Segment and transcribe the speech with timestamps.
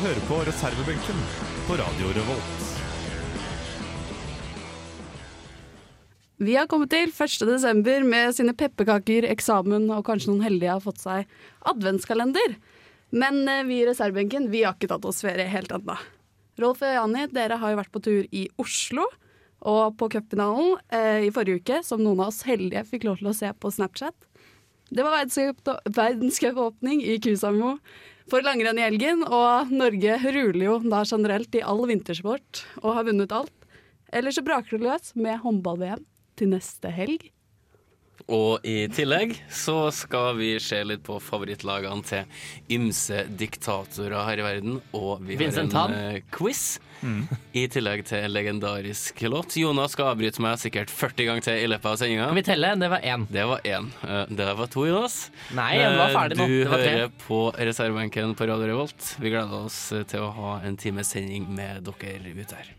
[0.00, 1.18] hører på reservebenken
[1.66, 2.60] på Radio Revolt.
[6.40, 7.44] Vi har kommet til 1.
[7.50, 11.28] desember med sine pepperkaker, eksamen og kanskje noen heldige har fått seg
[11.68, 12.56] adventskalender.
[13.12, 15.98] Men eh, vi i reservebenken vi har ikke tatt oss ferie helt ennå.
[16.60, 19.04] Rolf og Jani, dere har jo vært på tur i Oslo
[19.60, 23.34] og på cupfinalen eh, i forrige uke, som noen av oss heldige fikk lov til
[23.34, 24.29] å se på Snapchat.
[24.90, 27.76] Det var verdenscup- verdenscupåpning i Kusamo
[28.30, 33.06] for langrenn i helgen, og Norge ruler jo da generelt i all vintersport og har
[33.06, 33.54] vunnet alt.
[34.12, 36.02] Eller så braker det løs med håndball-VM
[36.38, 37.30] til neste helg.
[38.30, 42.22] Og i tillegg så skal vi se litt på favorittlagene til
[42.76, 44.76] ymse diktatorer her i verden.
[44.94, 46.22] Og vi Vincent har en Tan.
[46.30, 46.78] quiz.
[46.78, 46.86] quiz.
[47.56, 49.56] I tillegg til en legendarisk låt.
[49.56, 52.26] Jonas skal avbryte meg sikkert 40 ganger til i løpet av sendinga.
[52.28, 52.70] Kan vi telle?
[52.78, 53.24] Det var én.
[53.32, 53.88] Det var én.
[54.04, 55.18] Eh, Det var to, Jonas.
[55.56, 56.46] Nei, den var ferdig nå.
[56.46, 56.92] Du Det var tre.
[57.00, 59.14] hører på reservebenken på Radio Revolt.
[59.18, 62.76] Vi gleder oss til å ha en times sending med dere ute her.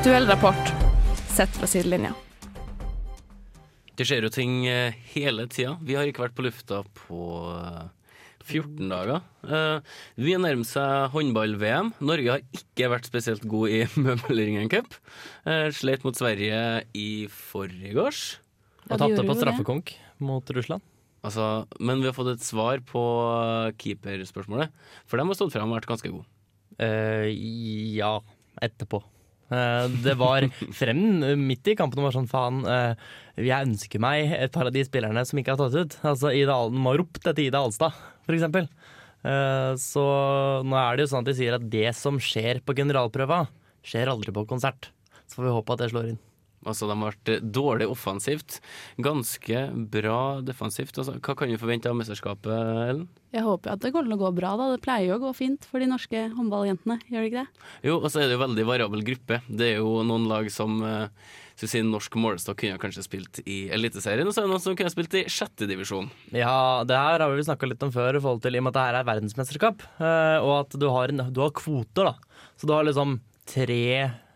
[0.00, 0.68] Aktuell rapport
[1.28, 2.14] sett fra sidelinja.
[4.00, 5.74] Det skjer jo ting eh, hele tida.
[5.84, 7.18] Vi har ikke vært på lufta på
[7.52, 8.14] eh,
[8.46, 9.20] 14 dager.
[9.44, 11.92] Vi Vi nærmer seg håndball-VM.
[12.00, 14.96] Norge har ikke vært spesielt god i Møbelringen Cup.
[15.44, 16.64] Eh, Sleit mot Sverige
[16.96, 18.24] i forgårs.
[18.88, 20.80] Og tapte på straffekonk mot Russland.
[21.20, 23.06] Altså, men vi har fått et svar på
[23.36, 24.72] eh, keeperspørsmålet.
[25.04, 26.24] For de har stått fram og vært ganske gode.
[26.80, 27.28] Uh,
[28.00, 28.14] ja,
[28.64, 29.04] etterpå.
[29.50, 30.46] Eh, det var
[30.76, 31.02] frem
[31.42, 32.94] midt i kampen og var sånn faen, eh,
[33.40, 35.98] jeg ønsker meg et par av de spillerne som ikke har tatt ut.
[36.06, 37.98] Altså Ida Alden må ha ropt etter Ida Alstad,
[38.30, 38.70] eksempel.
[39.26, 40.04] Eh, så
[40.64, 43.42] nå er det jo sånn at de sier at det som skjer på generalprøva,
[43.82, 44.92] skjer aldri på konsert.
[45.26, 46.20] Så får vi håpe at det slår inn.
[46.66, 48.58] Altså, De har vært dårlig offensivt.
[49.00, 50.98] Ganske bra defensivt.
[51.00, 52.52] Altså, hva kan vi forvente av mesterskapet,
[52.90, 53.06] Ellen?
[53.32, 54.56] Jeg håper at det kommer til å gå bra.
[54.58, 54.66] da.
[54.74, 57.68] Det pleier jo å gå fint for de norske håndballjentene, gjør det ikke det?
[57.86, 59.38] Jo, og så er det jo veldig variabel gruppe.
[59.48, 61.06] Det er jo noen lag som eh,
[61.54, 64.64] skal vi si, norsk målestokk kunne kanskje spilt i Eliteserien, og så er det noen
[64.64, 66.10] som kunne spilt i sjette divisjon.
[66.34, 68.74] Ja, det her har vi snakka litt om før, i forhold til i og med
[68.74, 69.86] at det her er verdensmesterskap.
[70.00, 72.42] eh, Og at du har, en, du har kvoter, da.
[72.58, 73.82] Så du har liksom tre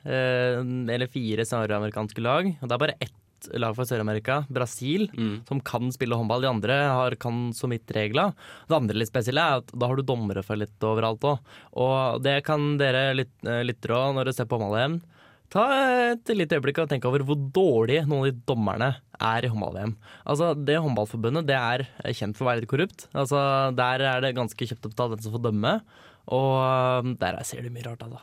[0.05, 2.49] eller fire søramerikanske lag.
[2.61, 3.13] Og det er bare ett
[3.61, 5.47] lag fra Sør-Amerika, Brasil, Mm.
[5.47, 6.41] som kan spille håndball.
[6.41, 8.33] De andre har, kan så vidt regla.
[8.69, 11.39] Det andre litt spesielle er at da har du dommere fra litt overalt òg.
[11.77, 15.03] Og det kan dere lyt, eh, lyttere òg, når dere ser på håndball-VM.
[15.51, 15.65] Ta
[16.13, 19.95] et lite øyeblikk og tenk over hvor dårlig noen av de dommerne er i håndball-VM.
[20.27, 23.07] Altså, Det håndballforbundet det er kjent for å være litt korrupt.
[23.15, 25.83] Altså, Der er det ganske kjøpt opp betalt hvem som får dømme,
[26.29, 28.01] og um, der ser du mye rart.
[28.01, 28.21] Altså.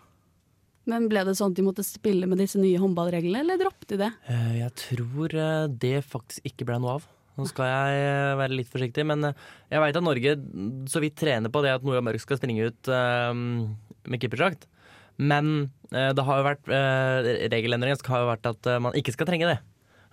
[0.89, 3.99] Men ble det sånn at de måtte spille med disse nye håndballreglene, eller droppet de
[4.01, 4.11] det?
[4.33, 7.07] Eh, Jeg tror eh, det faktisk ikke ble noe av.
[7.37, 10.33] Nå skal jeg eh, være litt forsiktig, men jeg veit at Norge
[10.91, 14.65] så vidt trener på det at Nora Mørk skal springe ut med keeperdrakt.
[15.21, 16.69] Men det har jo vært
[17.51, 19.59] regelendringen skal jo vært at man ikke skal trenge det.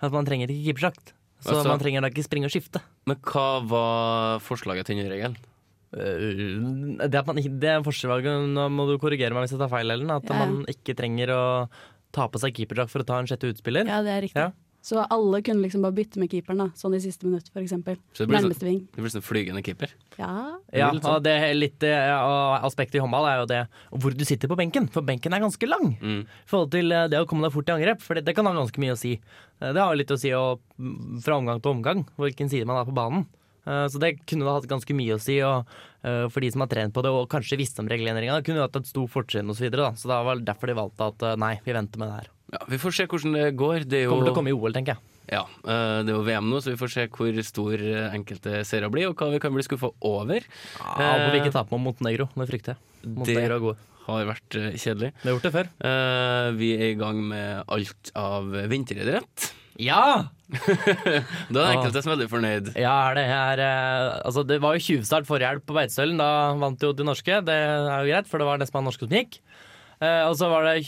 [0.05, 1.13] At man trenger ikke keeperdrakt.
[1.39, 2.81] Så Altså- man trenger da ikke springe og skifte.
[3.07, 5.35] Men hva var forslaget til ny regel?
[5.93, 9.61] Eh, det, at man ikke, det er forskjellen, nå må du korrigere meg hvis jeg
[9.63, 10.37] tar feil, Ellen, at Ja.
[10.37, 11.43] man ikke trenger å
[12.11, 13.85] ta på seg keeperdrakt for å ta en sjette utspiller.
[13.85, 14.35] Ja, det er riktig.
[14.47, 14.51] Ja.
[14.81, 17.83] Så alle kunne liksom bare bytte med keeperen, da, sånn i siste minutt, blir sånn,
[17.83, 18.87] Nærmeste ving.
[18.95, 19.89] Du blir sånn flygende keeper.
[20.17, 20.55] Ja.
[20.71, 21.03] Ja, sånn.
[21.17, 24.55] og det er litt ja, aspektet i håndball er jo det hvor du sitter på
[24.55, 25.97] benken, for benken er ganske lang.
[25.99, 26.21] Mm.
[26.23, 28.45] I forhold til eh, det å komme deg fort i angrep, for det, det kan
[28.47, 29.19] ha ganske mye å si.
[29.59, 32.65] Eh, Det har jo litt å si å, mm, fra omgang til omgang, hvilken side
[32.65, 33.27] man er på banen.
[33.69, 35.67] Eh, Så det kunne da hatt ganske mye å si, og
[36.01, 38.79] eh, for de som har trent på det og kanskje visste om regelendringa, kunne hatt
[38.81, 39.59] et stort fortrinn osv.
[39.61, 42.17] Så, videre, så det var derfor de valgte at eh, nei, vi venter med det
[42.23, 42.31] her.
[42.55, 43.85] Ja, Vi får se hvordan det går.
[43.85, 45.03] Det jo, Kommer til å komme i OL, tenker jeg.
[45.29, 49.11] ja, det er jo VM nå, så vi får se hvor stor enkelte serier blir,
[49.11, 50.41] og hva vi kan bli skuffa over.
[50.79, 53.13] Ja, Håper vi ikke taper mot Montenegro, det frykter jeg.
[53.13, 53.77] Montenegro er gode.
[54.09, 55.11] har vært kjedelig.
[55.21, 55.69] Vi har gjort det før.
[56.57, 59.51] Vi er i gang med alt av vinteridrett.
[59.79, 60.03] Ja!
[61.53, 62.69] Da er enkeltes enkelte veldig fornøyd.
[62.79, 66.19] Ja, det er, eh, Altså, det var jo tjuvstart forrige helg på Beitostølen.
[66.19, 66.29] Da
[66.59, 67.41] vant jo de norske.
[67.45, 69.39] Det er jo greit, for det var nesten norske som gikk.
[69.99, 70.87] Eh, og så var det,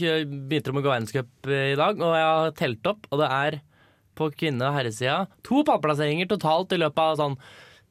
[0.50, 3.60] begynte de å gå verdenscup i dag, og jeg har telt opp, og det er
[4.16, 5.18] på kvinne- og herresida
[5.48, 7.38] to pallplasseringer totalt i løpet av sånn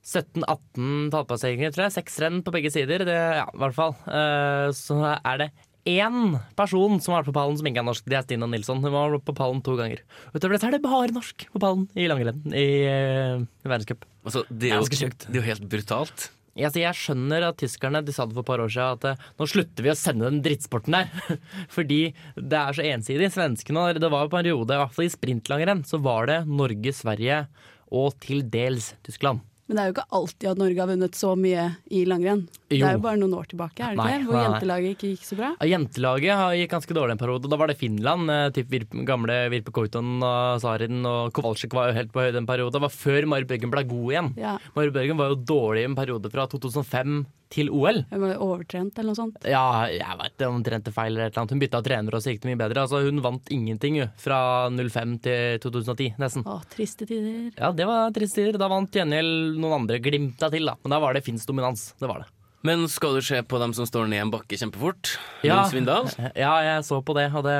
[0.00, 1.96] 17-18 pallplasseringer, tror jeg.
[1.98, 3.92] Seks renn på begge sider, det, ja, i hvert fall.
[4.08, 5.50] Eh, så er det
[5.88, 8.08] én person som har vært på pallen som ikke er norsk.
[8.08, 8.82] Det er Stina Nilsson.
[8.82, 10.02] Hun var på pallen to ganger.
[10.34, 14.04] Utover dette er det bare norsk på pallen i langrenn i, eh, i verdenscup.
[14.24, 16.30] Altså, det, er jo, det er jo helt brutalt.
[16.58, 19.26] Jeg, jeg skjønner at tyskerne de sa det for et par år siden at eh,
[19.38, 21.36] nå slutter vi å sende den drittsporten der.
[21.76, 22.00] Fordi
[22.36, 23.30] det er så ensidig.
[23.34, 26.42] Svenskene Det var jo på en periode, i hvert fall i sprintlangrenn, så var det
[26.50, 27.44] Norge, Sverige
[27.90, 29.42] og til dels Tyskland.
[29.70, 31.64] Men det er jo ikke alltid at Norge har vunnet så mye
[31.94, 32.40] i langrenn.
[32.66, 34.26] Det er jo bare noen år tilbake, er det Nei, ikke?
[34.26, 34.42] Hvor nei.
[34.48, 35.50] jentelaget ikke gikk så bra.
[35.60, 37.50] Ja, Jentelaget gikk ganske dårlig en periode.
[37.52, 38.30] Da var det Finland.
[38.34, 38.74] eh, Typ
[39.06, 42.74] gamle Virpe Koiton og Sarin og Kowalczyk var jo helt på høyde en periode.
[42.74, 44.32] Det var før Marit Bjørgen ble god igjen.
[44.42, 47.20] Ja, Marit Bjørgen var jo dårlig en periode fra 2005
[47.50, 48.04] til OL.
[48.10, 49.46] Hun var overtrent eller noe sånt.
[49.48, 51.50] Ja, jeg vet ikke om hun trente feil eller noe.
[51.50, 52.84] Hun bytta trener, og så gikk det mye bedre.
[52.86, 56.46] Altså, hun vant ingenting jo, fra 05 til 2010, nesten.
[56.46, 57.50] Å, triste tider.
[57.56, 58.60] Ja, det var triste tider.
[58.60, 60.76] Da vant gjengjeld noen andre glimta til, da.
[60.84, 61.90] Men da var det Finns dominans.
[62.00, 62.30] Det var det.
[62.66, 65.14] Men skal du se på dem som står ned en bakke kjempefort?
[65.46, 65.62] Ja.
[65.68, 66.10] Svindal?
[66.44, 67.54] Ja, jeg så på det, Hadde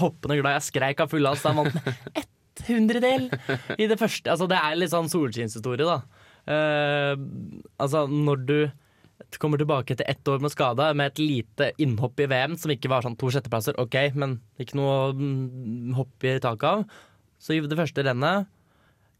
[0.00, 0.58] hoppende glad.
[0.58, 1.90] Jeg skreik av fulle hals da han vant
[2.22, 3.28] ett hundredel
[3.76, 4.32] i det første.
[4.32, 6.00] Altså, det er litt sånn solskinnshistorie, da.
[6.46, 7.14] Uh,
[7.82, 8.58] altså, når du
[9.40, 12.90] kommer tilbake etter ett år med skade, med et lite innhopp i VM, som ikke
[12.92, 16.84] var sånn to sjetteplasser, OK, men ikke noe mm, hopp i taket av.
[17.40, 18.48] Så i det første rennet,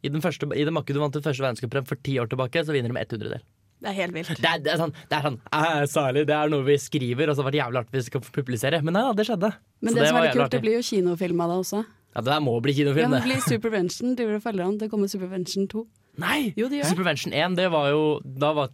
[0.04, 2.62] i den, første, i det makket du vant til første verdenscuprenn for ti år tilbake,
[2.64, 3.44] så vinner du med ett hundredel.
[3.76, 4.30] Det er helt vilt.
[4.40, 7.28] Det er, det er sånn, det er sånn eh, Særlig, det er noe vi skriver,
[7.28, 8.80] og så har det vært jævlig artig hvis vi skal publisere.
[8.84, 9.50] Men nei da, det skjedde.
[9.84, 10.54] Men Så det, som er kult, artig.
[10.56, 11.82] det blir jo kinofilm av det også.
[12.16, 13.26] Ja, det der må bli Ja, kinofilm, det det.
[13.28, 14.14] blir Supervention.
[14.16, 14.78] Driver og følger an.
[14.80, 15.82] Det kommer Supervention 2.
[16.24, 16.38] Nei!
[16.56, 16.70] Jo.
[16.88, 18.70] Supervention 1, det var jo Da var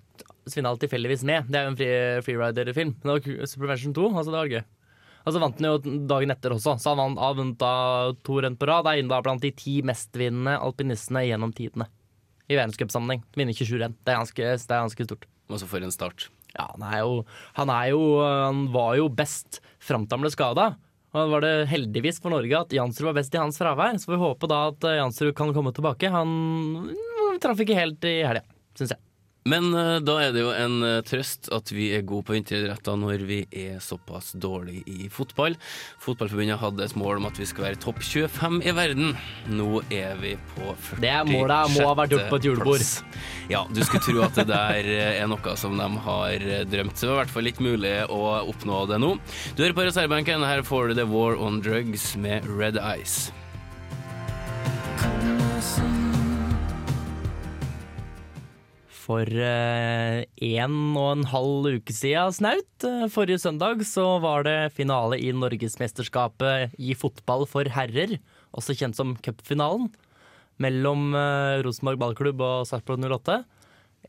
[0.50, 1.48] Svindal tilfeldigvis med.
[1.50, 2.94] Det er jo en freerider-film.
[3.02, 4.62] Men det var Supervention 2, altså det var gøy.
[5.22, 8.58] Og så vant han jo dagen etter også, så han vant har vunnet to renn
[8.58, 8.88] på rad.
[8.90, 11.86] Er inne blant de ti mestvinnende alpinistene gjennom tidene.
[12.50, 13.22] I verdenscupsammenheng.
[13.38, 13.94] Vinner 27 renn.
[14.02, 15.28] Det er ganske, det er ganske stort.
[15.52, 16.26] Altså for en start.
[16.52, 17.12] Ja, han er jo
[17.56, 20.66] Han, er jo, han var jo best fram til han ble skada.
[21.12, 23.94] Og var det heldigvis for Norge at Jansrud var best i hans fravær.
[24.00, 26.10] Så får vi håpe da at Jansrud kan komme tilbake.
[26.10, 26.90] Han
[27.42, 28.42] traff ikke helt i helga,
[28.78, 29.02] syns jeg.
[29.48, 32.98] Men uh, da er det jo en uh, trøst at vi er gode på vinteridretter
[32.98, 35.56] når vi er såpass dårlige i fotball.
[36.02, 39.16] Fotballforbundet hadde et mål om at vi skal være topp 25 i verden.
[39.50, 41.02] Nå er vi på 46.
[41.02, 42.78] Det er målet må ha vært gjort på et julebord.
[42.78, 42.94] plass.
[43.50, 46.96] Ja, du skulle tro at det der eh, er noe som de har drømt.
[46.96, 49.14] Så det var i hvert fall ikke mulig å oppnå det nå.
[49.56, 50.46] Du hører på reservebenken.
[50.46, 53.32] Her får du The War on Drugs med Red Eyes.
[59.02, 60.22] For eh,
[60.54, 65.32] en og en halv uke siden snaut, eh, forrige søndag, så var det finale i
[65.34, 68.18] Norgesmesterskapet i fotball for herrer,
[68.54, 69.90] også kjent som cupfinalen,
[70.62, 73.42] mellom eh, Rosenborg ballklubb og Sarpsborg 08.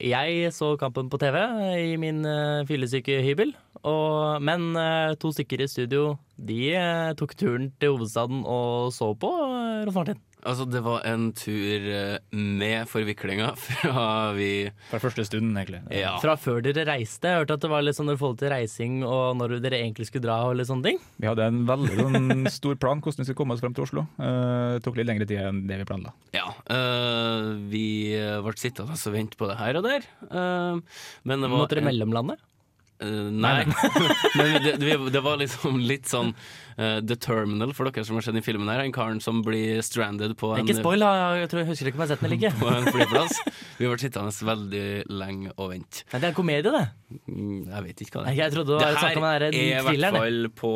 [0.03, 1.37] Jeg så kampen på TV
[1.77, 2.23] i min
[2.65, 8.43] fyllesyke hybel, og, men eh, to stykker i studio de eh, tok turen til hovedstaden
[8.49, 10.21] og så på uh, Rolf Martin.
[10.43, 15.79] Altså, det var en tur eh, med forviklinga fra vi Fra første stund, egentlig.
[15.95, 16.17] Ja.
[16.19, 17.29] Fra før dere reiste.
[17.29, 20.09] Jeg hørte at det var litt sånn i forhold til reising og når dere egentlig
[20.09, 20.99] skulle dra og litt sånne ting.
[21.23, 24.05] Vi hadde en veldig sånn, stor plan hvordan vi skulle komme oss frem til Oslo.
[24.17, 26.15] Uh, det tok litt lengre tid enn det vi planla.
[26.35, 30.05] Ja, Uh, vi ble sittende og vente på det her og der.
[30.27, 30.79] Uh,
[31.27, 32.37] men det var Måtte dere mellomlande?
[33.03, 33.63] Øh, nei.
[34.39, 38.37] men det, det, var liksom litt sånn uh, The Terminal, for dere som har sett
[38.37, 38.83] den filmen her.
[38.83, 42.05] En karen som blir stranded på en, Ikke spoil, jeg tror jeg husker ikke om
[42.05, 42.53] jeg har sett den ligge.
[42.61, 43.41] på en flyplass.
[43.79, 46.07] Vi ble sittende veldig lenge og vente.
[46.13, 46.85] Nei, det er en komedie, det.
[47.27, 48.39] Mm, Jeg vet ikke hva det er.
[48.41, 50.73] jeg trodde det var snakk om den er i hvert fall på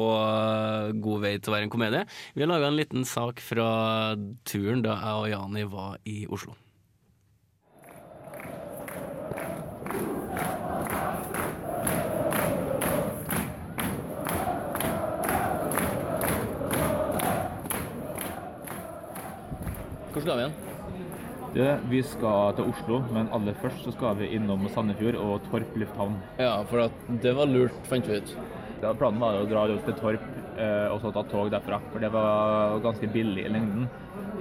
[1.07, 2.05] god vei til å være en komedie.
[2.35, 3.71] Vi har laga en liten sak fra
[4.47, 6.53] turen da jeg og Jani var i Oslo.
[20.17, 20.45] Hvor skal vi?
[21.53, 25.75] Det, vi skal til Oslo, men aller først så skal vi innom Sandefjord og Torp
[25.77, 26.15] lufthavn.
[26.41, 28.31] Ja, for at det var lurt, fant vi ut.
[28.81, 30.23] Ja, planen var å dra ut til Torp
[30.57, 33.85] eh, og så ta tog derfra, for det var ganske billig i lengden.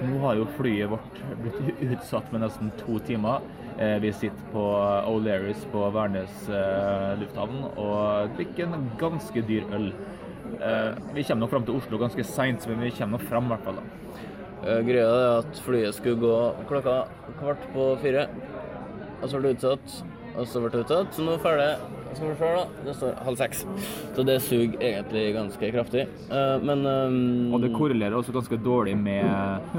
[0.00, 3.44] Nå har jo flyet vårt blitt utsatt med nesten to timer.
[3.76, 4.64] Eh, vi sitter på
[5.12, 9.90] O'Learys på Værnes eh, lufthavn og drikker en ganske dyr øl.
[10.56, 13.52] Eh, vi kommer nok fram til Oslo ganske seint, men vi kommer nok fram i
[13.52, 13.84] hvert fall.
[13.84, 14.06] da.
[14.66, 17.04] Eh, Greia er at flyet skulle gå klokka
[17.38, 18.26] kvart på fire.
[19.22, 20.00] Og så ble det utsatt,
[20.34, 21.14] og så ble det utsatt.
[21.14, 21.70] Så nå er ferdig.
[22.16, 22.64] Skal vi se, da.
[22.86, 23.62] Det står halv seks.
[24.16, 26.06] Så det suger egentlig ganske kraftig.
[26.32, 29.70] Eh, men um, Og det korrelerer også ganske dårlig med,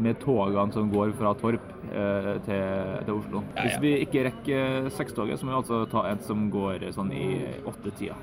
[0.00, 2.64] med togene som går fra Torp eh, til,
[3.04, 3.44] til Oslo.
[3.52, 3.68] Ja, ja.
[3.68, 7.28] Hvis vi ikke rekker sekstoget, så må vi altså ta et som går sånn i
[7.68, 8.18] åttetida.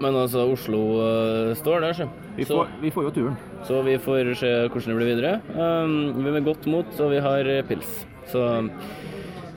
[0.00, 2.06] Men altså, Oslo uh, står der, så.
[2.36, 2.56] Vi, så.
[2.62, 3.36] får- vi får jo turen.
[3.68, 5.32] Så vi får se hvordan det blir videre.
[5.52, 7.90] Um, vi er med godt mot, og vi har eh, pils.
[8.32, 8.46] Så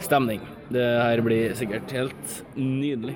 [0.04, 0.42] stemning.
[0.74, 3.16] Det her blir sikkert helt nydelig.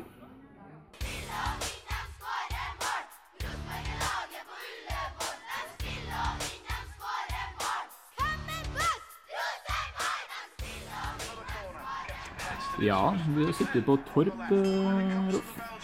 [12.82, 15.77] Ja, vi sitter på Torp, eh, Rolf.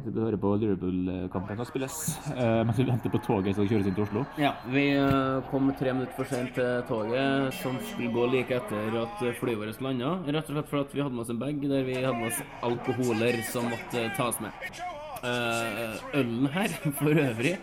[0.00, 1.96] Vi sitter hører på Liverpool-kampen som spilles
[2.32, 4.22] uh, mens vi venter på toget som kjøres inn til Oslo.
[4.40, 8.96] Ja, vi eh, kom tre minutter for sent til toget, som skulle gå like etter
[9.02, 10.14] at flyet vårt landa.
[10.24, 12.40] Rett og slett fordi vi hadde med oss en bag der vi hadde med oss
[12.70, 14.72] alkoholer som måtte tas med.
[15.20, 17.54] Uh, ølen her, for øvrig,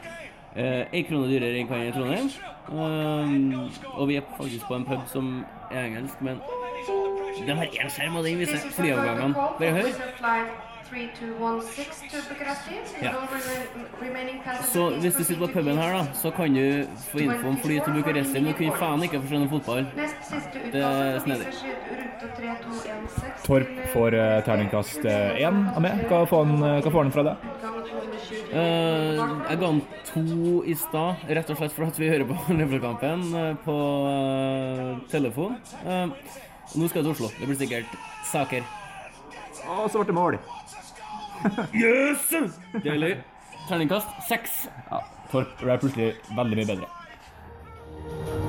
[0.53, 2.31] uh, en krone dyrere enn hva i Trondheim.
[2.69, 5.39] Uh, og vi er faktisk på en pub som
[5.71, 6.37] er engelsk, men
[7.41, 9.33] de har én skjerm, og den viser flyavgangene.
[9.57, 10.66] Bare hør.
[13.01, 13.13] Ja.
[14.71, 17.79] Så hvis du sitter på puben her, da, så kan du få info om fly
[17.83, 19.85] til Bucuresti, men du kunne faen ikke forstå noe fotball.
[20.73, 21.51] Det er snedig.
[23.45, 26.07] Torp får uh, terningkast én av meg.
[26.09, 27.37] Hva får han, eh, hva får han fra det?
[28.47, 29.17] Uh,
[29.49, 33.23] jeg ga han to i stad, rett og slett for at vi hører på Liverpool-kampen
[33.35, 33.77] uh, på
[34.11, 35.57] eh, telefon.
[35.85, 36.05] Eh,
[36.75, 37.31] nå skal jeg til Oslo.
[37.39, 37.97] Det blir sikkert
[38.31, 38.67] saker.
[39.67, 40.39] Og så ble det mål.
[41.73, 42.29] Yes!
[42.83, 43.17] Deilig.
[43.67, 44.67] Terningkast seks.
[44.89, 45.01] Ja,
[45.31, 48.46] Torp er plutselig veldig mye bedre.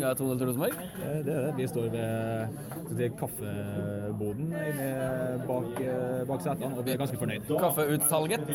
[0.00, 0.70] Stillinga 2-0 til Rosenborg.
[1.04, 1.54] Eh, Det det.
[1.56, 2.46] Vi står ved
[2.96, 4.88] ved kaffeboden inne
[5.48, 7.50] bak, eh, bak setene, og vi er ganske fornøyd.
[7.60, 8.48] Kaffeutsalget.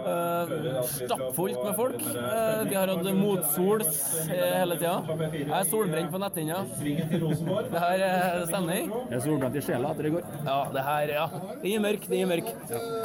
[0.00, 2.04] Uh, Stappfullt med folk.
[2.04, 4.96] Uh, vi har hatt motsols hele tida.
[5.32, 6.60] Jeg er solbrent på netthinna.
[6.80, 8.90] Det her er stemning.
[9.10, 10.28] Jeg er solbrent i sjela etter i går.
[10.46, 11.26] Ja, det her, ja.
[11.62, 12.52] Det gir mørk, det gir mørk.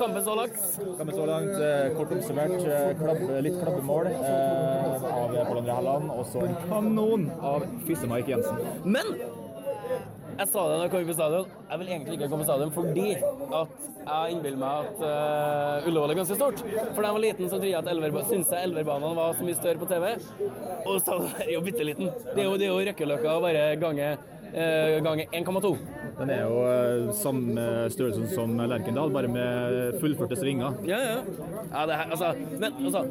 [0.02, 0.60] Kampen så langt.
[1.00, 1.64] Kampen så langt,
[1.98, 5.06] kort oppsummert, eh, litt klabbemål av
[5.48, 8.62] Pål André Helland, og så en kanon av Fysse-Mark Jensen.
[8.84, 9.06] Men
[10.36, 11.52] jeg sa det da jeg kom på stadion.
[11.70, 13.06] Jeg vil egentlig ikke komme på stadion fordi
[13.60, 16.64] at jeg innbiller meg at uh, Ullevål er ganske stort.
[16.66, 19.58] For da jeg var liten, så jeg at Elverba- syntes jeg Elverbanen var så mye
[19.58, 20.12] større på TV.
[20.86, 22.12] Og stadion er jo bitte liten.
[22.34, 24.12] Det er jo, jo Røkkeløkka bare gange,
[24.52, 25.74] uh, gange 1,2.
[26.20, 30.78] Den er jo eh, samme størrelsen som Lerkendal, bare med fullførte svinger.
[30.88, 31.18] Ja, ja.
[31.74, 32.30] ja det her, altså,
[32.60, 33.02] men altså,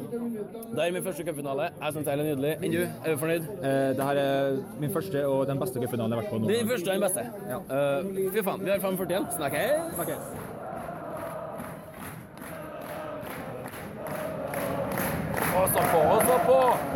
[0.71, 1.69] det er min første cupfinale.
[1.83, 2.55] Jeg syns det er nydelig.
[2.61, 2.81] Enn du?
[2.81, 3.45] Er du fornøyd?
[3.61, 6.49] Eh, det her er min første og den beste cupfinalen jeg har vært på nå.
[6.49, 7.21] Den første og den beste.
[7.69, 9.31] Uh, fy faen, vi har 45 igjen.
[9.37, 9.95] Snakkes.
[10.01, 10.53] Snakkes.
[15.55, 16.94] Og stå på, og stå på!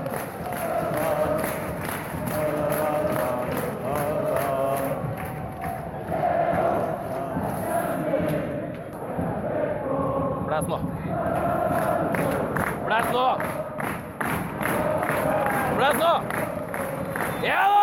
[17.43, 17.79] Ja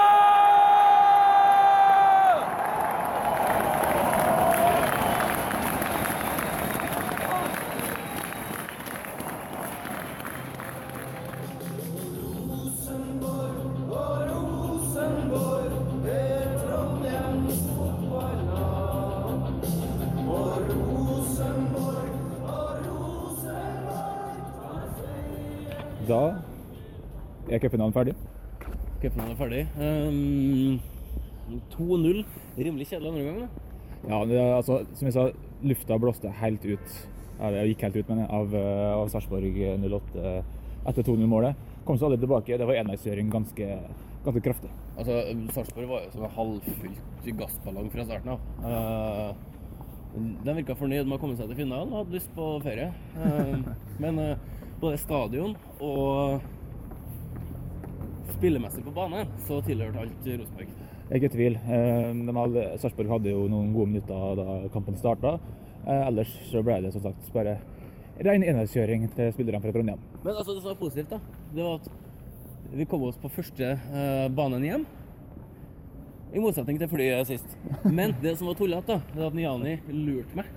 [26.06, 26.34] da!
[27.48, 28.25] Da er cupfinalen ferdig.
[29.06, 29.62] Cupfinalen er ferdig.
[29.78, 30.80] Um,
[31.76, 32.24] 2-0.
[32.58, 33.48] Rimelig kjedelig andre gang, da.
[34.06, 35.26] Ja, det, altså, som jeg sa,
[35.66, 36.96] lufta blåste helt ut.
[37.38, 40.36] Ja, gikk helt ut, mener jeg, av, eh, av Sarpsborg 08
[40.90, 41.58] etter 2-0-målet.
[41.86, 42.58] Kom så aldri tilbake.
[42.58, 43.68] Det var enveisgjøring ganske,
[44.24, 44.70] ganske kraftig.
[44.96, 45.20] Altså,
[45.54, 48.48] Sarpsborg var jo som en halvfylt gassballong fra starten av.
[48.64, 49.54] Uh,
[50.16, 52.88] De virka fornøyd med å komme seg til finalen og hadde lyst på ferie.
[53.20, 53.56] Eh,
[54.02, 54.38] Men eh,
[54.80, 55.52] både stadion
[55.84, 56.40] og
[58.36, 60.74] spillemessig på banen så tilhørte alt Rosenborg.
[61.16, 61.56] Ikke i tvil.
[61.56, 65.36] Eh, hadde, Sarpsborg hadde jo noen gode minutter da kampen starta.
[65.86, 67.60] Ellers så ble det som sagt bare
[68.26, 70.02] ren enveiskjøring til spillerne fra Trondheim.
[70.24, 71.20] Men altså, det som var positivt, da,
[71.54, 71.90] det var at
[72.74, 74.86] vi kom oss på første eh, banen hjem.
[76.34, 77.56] I motsetning til flyet sist.
[77.84, 80.50] Men det som var tullete, det var at Niani lurte meg.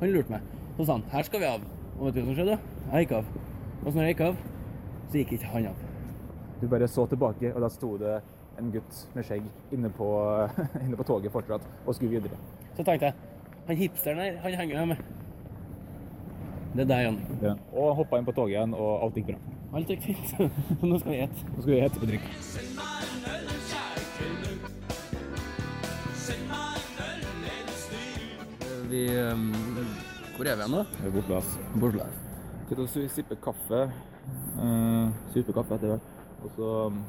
[0.00, 0.54] Han lurte meg.
[0.76, 1.68] Så sa han 'her skal vi av'.
[1.98, 2.58] Og vet du hva som skjedde?
[2.92, 3.24] Jeg gikk av.
[3.84, 4.36] Og så når jeg gikk av,
[5.08, 5.85] så gikk ikke han av.
[6.60, 8.18] Du bare så tilbake, og da sto det
[8.56, 9.44] en gutt med skjegg
[9.76, 10.06] inne på,
[10.84, 12.38] inne på toget fortsatt og skulle videre.
[12.76, 13.14] Så tenkte jeg
[13.66, 14.96] han hipsteren her, han henger jeg med.
[16.76, 17.18] Det er deg, Jan.
[17.42, 17.52] Ja.
[17.72, 19.38] Og hoppa inn på toget igjen, og alt gikk bra.
[19.76, 20.34] Alt gikk fint.
[20.88, 21.46] Nå skal vi ete.
[21.50, 22.26] Nå skal vi hete på drikk.
[28.86, 29.48] Vi um,
[30.36, 30.84] Hvor er vi nå?
[30.94, 31.56] Det er bortplass.
[31.74, 32.20] Bortlass.
[32.68, 33.86] Sitter og sipper kaffe.
[34.56, 36.15] Uh, kaffe etter hvert.
[36.46, 37.00] Og så um,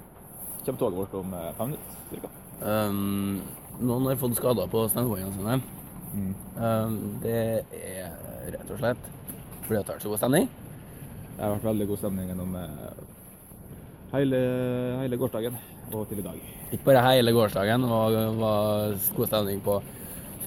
[0.65, 1.97] kommer toget vårt om eh, fem minutter.
[2.09, 2.31] Cirka.
[2.61, 3.41] Um,
[3.77, 5.59] noen har fått skader på snøveiene sine.
[6.13, 6.31] Mm.
[6.57, 7.37] Um, det
[7.77, 8.15] er
[8.55, 9.13] rett og slett
[9.67, 10.45] fordi det har vært så god stemning.
[11.35, 13.01] Det har vært veldig god stemning gjennom eh,
[14.13, 14.39] hele,
[15.01, 15.57] hele gårsdagen
[15.91, 16.37] og til i dag.
[16.71, 19.75] Ikke bare hele gårsdagen var, var god stemning på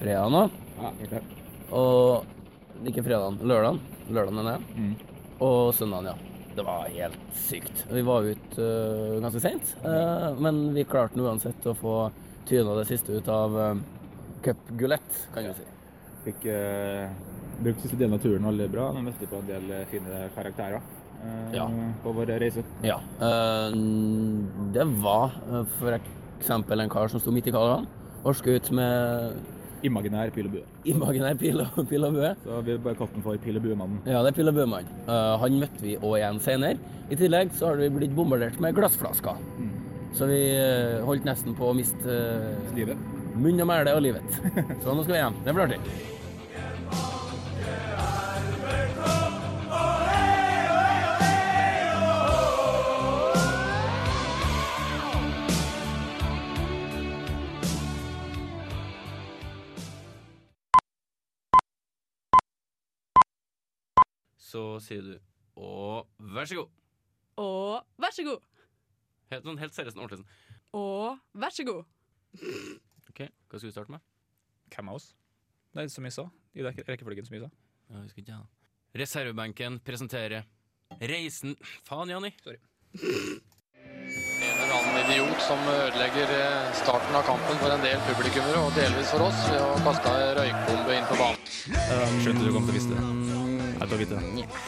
[0.01, 0.57] fredagen òg.
[0.81, 1.37] Ja, helt klart.
[1.77, 3.79] Og ikke fredagen, lørdagen.
[4.09, 4.81] Lørdagen er det.
[4.81, 4.91] Mm.
[5.45, 6.30] Og søndagen, ja.
[6.55, 7.85] Det var helt sykt.
[7.91, 11.95] Vi var ute uh, ganske seint, uh, men vi klarte uansett å få
[12.49, 13.75] tyna det siste ut av uh,
[14.43, 15.67] cupgullett, kan vi si.
[16.25, 17.13] Fikk uh,
[17.61, 18.89] brukt siste delen av turen veldig bra.
[18.97, 20.79] Vi møtte på en del eh, fine karakterer
[21.21, 21.67] eh, Ja.
[22.03, 22.63] på vår reise.
[22.85, 22.97] Ja.
[24.75, 27.85] det var uh, for eksempel en kar som sto midt i kalvene
[28.21, 29.37] og skjøt med
[29.87, 30.63] Imaginær pil og bue.
[30.85, 32.31] imaginær pil og, pil og bue.
[32.43, 34.01] Så vi bare kalte den for Pil og buemannen.
[34.05, 34.89] Ja, det er Pil og Bøhmann.
[35.07, 36.77] Uh, han møtte vi òg igjen senere.
[37.11, 39.41] I tillegg så har vi blitt bombardert med glassflasker.
[40.17, 42.99] Så vi uh, holdt nesten på å miste uh, Livet.
[43.41, 44.39] munn og mæle og livet.
[44.83, 45.37] Så nå skal vi hjem.
[45.45, 45.79] Det blir artig.
[64.83, 65.15] Sier du
[65.61, 66.69] og vær så god.
[67.41, 68.41] Og vær så god.
[69.31, 70.25] Helt, sånn, helt seriøst og ordentlig.
[70.25, 70.79] sånn.
[70.79, 71.83] Og vær så god.
[73.11, 74.01] OK, hva skal vi starte med?
[74.71, 75.09] Hvem av oss?
[75.75, 76.25] Nei, som jeg sa.
[76.55, 77.51] I rekke- rekkefølgen som jeg sa.
[77.91, 78.47] Ja, vi skal ikke ha
[78.99, 80.43] Reservebenken presenterer
[80.99, 81.53] Reisen
[81.87, 82.33] Faen, Janni.
[82.91, 88.75] En eller annen idiot som ødelegger eh, starten av kampen for en del publikummere, og
[88.75, 92.19] delvis for oss, ved å kaste ei røykbombe inn på banen.
[92.25, 93.50] Skjønte du kom til å vise det.
[93.81, 94.21] Jeg tar vite det.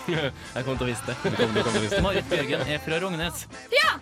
[0.55, 1.15] Jeg kommer til å vise det.
[1.21, 2.03] Du kommer, du kommer til å vise det.
[2.05, 3.37] Marit Bjørgen er fra Rognes.
[3.73, 3.91] Ja!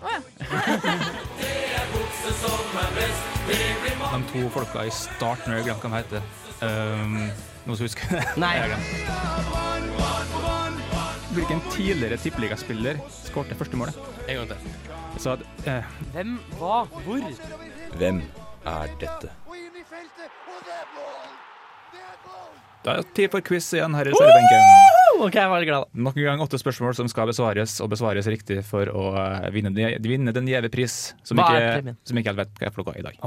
[4.11, 6.21] De to folka i starten, jeg har glemt hva de heter.
[6.61, 7.13] Um,
[7.65, 8.23] noen som husker det?
[8.39, 8.55] Nei.
[11.35, 12.95] Hvilken tidligere tippeligaspiller
[13.25, 13.95] skårte første målet?
[14.27, 14.59] En gang til.
[15.19, 17.21] Så at, eh, Hvem, hva, hvor?
[17.97, 18.17] Hvem
[18.65, 19.29] er dette?
[22.81, 24.90] da er det tid for quiz igjen her i reservebenken.
[25.21, 25.89] OK, jeg var glad.
[25.93, 29.03] Nok en gang åtte spørsmål som skal besvares, og besvares riktig for å
[29.53, 31.97] vinne, den- vinne den gjeve pris, som Hva er ikke, premien?
[32.03, 33.19] som ikke helt vet hva jeg noe i dag.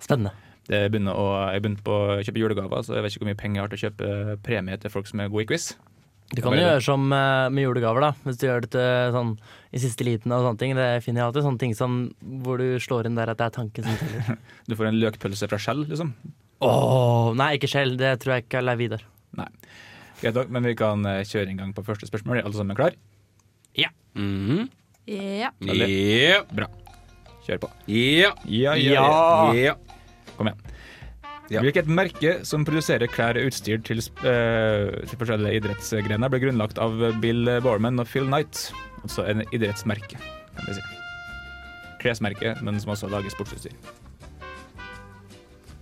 [0.00, 0.32] Spennende.
[0.70, 3.40] Det begynner å, jeg begynte på å kjøpe julegaver, så jeg vet ikke hvor mye
[3.40, 5.72] penger jeg har til å kjøpe premie til folk som er gode i quiz.
[6.30, 8.10] Du kan jo gjøre som eh, med julegaver, da.
[8.22, 9.32] Hvis du gjør det til sånn
[9.74, 10.76] i siste liten og sånne ting.
[10.78, 11.42] Det finner jeg alltid.
[11.42, 11.96] Sånne ting som
[12.44, 14.38] hvor du slår inn der at det er tanken som teller.
[14.70, 16.12] Du får en løkpølse fra Skjell, liksom.
[16.62, 17.96] Åh, nei, ikke skjell.
[17.98, 19.02] Det tror jeg ikke er Leiv Vidar.
[19.40, 19.48] Nei.
[20.20, 22.40] Greit nok, men vi kan eh, kjøre en gang på første spørsmål.
[22.40, 22.96] Er alle sammen klar?
[24.14, 24.68] Mhm.
[25.06, 25.50] Ja.
[25.62, 26.42] Ja.
[26.50, 26.66] Bra.
[27.46, 27.68] Kjør på.
[27.90, 28.32] Ja.
[28.44, 29.52] Ja, ja, Ja.
[29.54, 29.74] ja.
[30.36, 30.60] Kom igjen.
[31.64, 36.94] Hvilket merke som produserer klær og utstyr til, eh, til forskjellige idrettsgrener, ble grunnlagt av
[37.20, 38.72] Bill Borman og Phil Knight.
[39.02, 40.80] Altså en idrettsmerke, kan vi si.
[42.00, 43.74] Klesmerke, men som også lager sportsutstyr.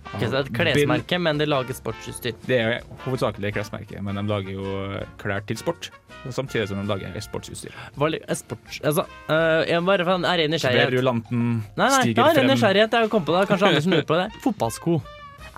[0.09, 2.37] Så det er et klesmerke, men de lager sportsutstyr.
[2.47, 4.77] Det er hovedsakelig klesmerke, men de lager jo
[5.21, 5.91] klær til sport.
[6.33, 7.75] Samtidig som de lager sportsutstyr.
[7.99, 8.81] Hva er sports...
[8.83, 10.97] Altså, uh, jeg bare er en ren nysgjerrighet.
[10.97, 12.97] rullanten Nei, nei, stiger ja, ren nysgjerrighet.
[12.99, 13.45] Jeg kom på det.
[13.51, 14.27] Kanskje andre som lurer på det.
[14.45, 14.97] Fotballsko.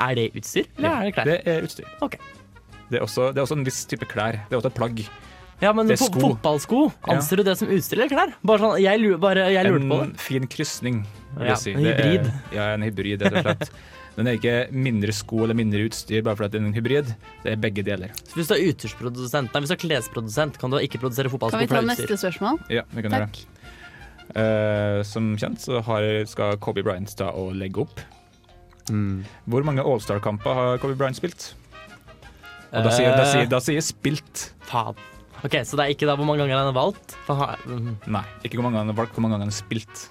[0.02, 1.32] Er det utstyr, eller er det klær?
[1.32, 1.90] Det er utstyr.
[2.04, 2.22] Okay.
[2.92, 4.42] Det er, også, det er også en viss type klær.
[4.50, 5.02] Det er også et plagg.
[5.62, 8.32] Ja, men fotballsko, anser du det som utstyr eller klær?
[8.50, 10.08] Bare sånn, jeg, lurer, bare, jeg lurte på det.
[10.10, 11.02] En fin krysning,
[11.38, 11.74] vil Ja, jeg si.
[11.76, 12.32] en Det er- hybrid.
[12.58, 13.74] Ja, en hybrid, rett og slett.
[14.18, 17.12] Den er ikke mindre sko eller mindre utstyr bare fordi det er en hybrid.
[17.46, 18.12] Det er begge deler.
[18.28, 21.62] Så hvis du er utstyrsprodusent, nei, hvis du er klesprodusent, kan du ikke produsere fotballsko
[21.62, 21.78] fra utstyr?
[21.78, 22.60] Kan vi ta neste spørsmål?
[22.74, 23.40] Ja, det kan Takk.
[23.40, 23.58] gjøre.
[24.32, 28.04] Eh, som kjent så har, skal Kobe Bryant ta og legge opp.
[28.92, 29.24] Mm.
[29.48, 31.54] Hvor mange Allstar-kamper har Kobe Bryant spilt?
[32.72, 34.52] Og da sier, da, sier, da sier spilt.
[34.70, 35.00] Faen.
[35.42, 37.16] Ok, Så det er ikke da hvor mange ganger han har valgt?
[37.66, 37.96] Mm.
[38.14, 40.04] Nei, ikke hvor mange ganger han har valgt, hvor mange ganger han har spilt.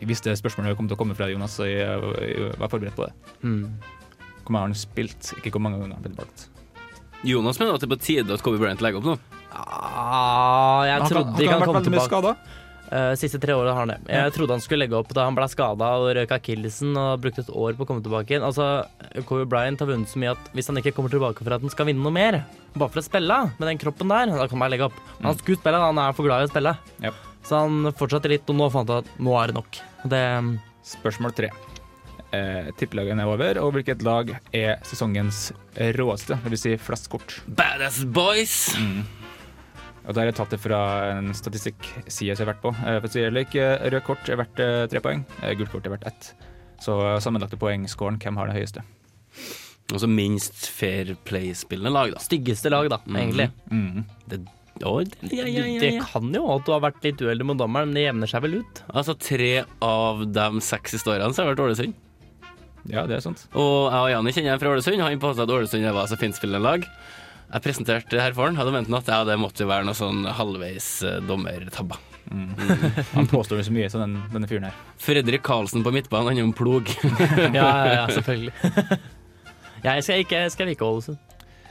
[0.00, 1.86] Jeg visste spørsmålet kom til å komme fra Jonas, så jeg,
[2.20, 3.14] jeg var forberedt på det.
[3.42, 3.62] Mm.
[4.42, 6.46] Hvor mange har han spilt, ikke hvor mange ganger han har blitt valgt.
[7.26, 9.16] Jonas mener at det er på tide at Kobe Bryant legger opp nå.
[9.56, 12.12] Ah, jeg Han ikke trodde han ikke kan han ha kom vært veldig mye tilbake.
[12.12, 12.62] skada.
[12.86, 13.98] Eh, siste tre årene har han det.
[14.14, 17.42] Jeg trodde han skulle legge opp da han ble skada og røk akillesen og brukte
[17.42, 18.44] et år på å komme tilbake igjen.
[18.46, 18.68] Altså,
[19.26, 21.72] Kobe Bryant har vunnet så mye at hvis han ikke kommer tilbake for at han
[21.72, 22.44] skal vinne noe mer,
[22.76, 25.00] bare for å spille med den kroppen der, da kan man legge opp.
[25.18, 26.76] Men han skulle spille, han er for glad i å spille.
[27.02, 27.25] Yep.
[27.46, 29.78] Så han fortsatte litt, og nå fant han at nå er det nok.
[30.10, 30.22] Det
[30.86, 31.48] Spørsmål tre.
[32.34, 35.48] Eh, tippelagene er over, og hvilket lag er sesongens
[35.96, 36.62] råeste, dvs.
[36.62, 37.36] Si flest kort?
[37.46, 38.56] Badass boys!
[38.78, 39.04] Mm.
[40.06, 40.80] Og Der jeg tatt det fra
[41.16, 42.70] en statistikkside som jeg har vært på.
[42.78, 45.54] Eh, For å si det slik, eh, Rødt kort er verdt eh, tre poeng, eh,
[45.58, 46.28] gult kort er verdt ett.
[46.82, 48.84] Så sammenlagte poengscoren, hvem har det høyeste?
[49.90, 52.22] Altså minst fair play-spillende lag, da.
[52.22, 53.48] styggeste lag, da, egentlig.
[53.50, 53.70] egentlig.
[53.70, 54.04] Mm.
[54.30, 54.40] Det,
[54.84, 57.60] å, det, ja, ja, ja, Det kan jo at du har vært litt uheldig mot
[57.60, 58.82] dommeren, men det jevner seg vel ut.
[58.92, 59.52] Altså tre
[59.84, 62.02] av de seks siste årene så har jeg vært Ålesund.
[62.92, 63.46] Ja, det er sant.
[63.56, 65.02] Og jeg og Janni kjenner jeg fra Ålesund.
[65.02, 66.84] Han påstod at Ålesund var så fintspillende lag.
[67.46, 70.26] Jeg presenterte her for han, hadde ment at ja, det måtte jo være noe sånn
[70.36, 70.90] halvveis
[71.28, 71.98] dommertabba.
[72.26, 72.56] Mm.
[73.12, 74.80] Han påstår så mye, så den, denne fyren her.
[74.98, 76.90] Fredrik Karlsen på midtbanen, han er jo en plog.
[77.54, 78.52] Ja, ja, ja selvfølgelig.
[79.86, 81.22] jeg skal ikke, skal ikke Ålesund.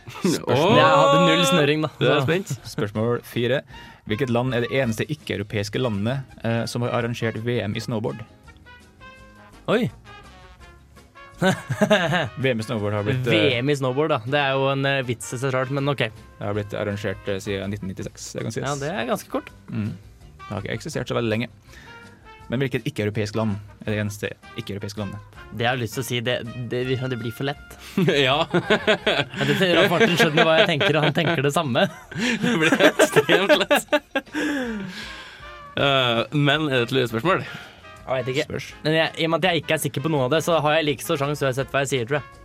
[0.06, 0.64] Åh!
[0.78, 1.92] Jeg hadde null snøring, da.
[2.00, 2.56] Det er spent.
[2.70, 3.62] Spørsmål fire.
[4.06, 8.22] Hvilket land er det eneste ikke-europeiske landet eh, som har arrangert VM i snowboard?
[9.74, 9.88] Oi.
[12.44, 14.20] VM i snowboard har blitt, eh, VM i snowboard, da.
[14.30, 16.06] Det er jo en uh, vits i seg sjøl, men OK.
[16.06, 18.30] det har blitt arrangert eh, siden 1996.
[18.38, 18.68] Det kan sies.
[18.68, 19.50] Ja, det er ganske kort.
[19.72, 19.92] Mm.
[20.38, 21.50] Det har ikke eksistert så veldig lenge.
[22.52, 23.56] Men hvilket ikke-europeisk land
[23.86, 24.30] er det eneste
[24.60, 25.38] ikke-europeiske landet?
[25.56, 26.36] Det jeg har lyst til å si, det,
[26.70, 27.78] det, det blir for lett.
[28.28, 28.38] ja.
[28.46, 31.88] Ja, det, Martin skjønner hva jeg tenker, og han tenker det samme.
[32.44, 33.96] Det blir ekstremt lett.
[35.80, 37.46] uh, men er det et lurespørsmål?
[38.06, 38.48] Jeg vet ikke.
[38.52, 38.70] Spørs.
[38.86, 40.60] Men jeg, I og med at jeg ikke er sikker på noe av det, så
[40.62, 42.44] har jeg like stor sjanse uansett hva jeg sier, tror jeg.